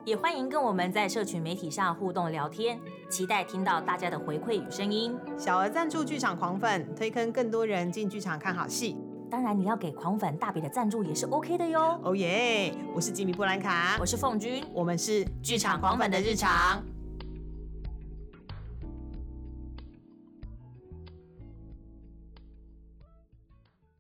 [0.05, 2.77] 也欢迎跟我们在社群媒体上互动聊天，
[3.09, 5.17] 期待听到大家的回馈与声音。
[5.39, 8.97] 小额赞助剧场狂粉，推坑更多人进剧场看好戏。
[9.31, 12.01] 当然，你要给狂粉大笔的赞助也是 OK 的哟。
[12.03, 12.75] 哦耶！
[12.93, 16.83] 我是吉米布兰卡，我是凤君，我们是剧场狂粉的日常。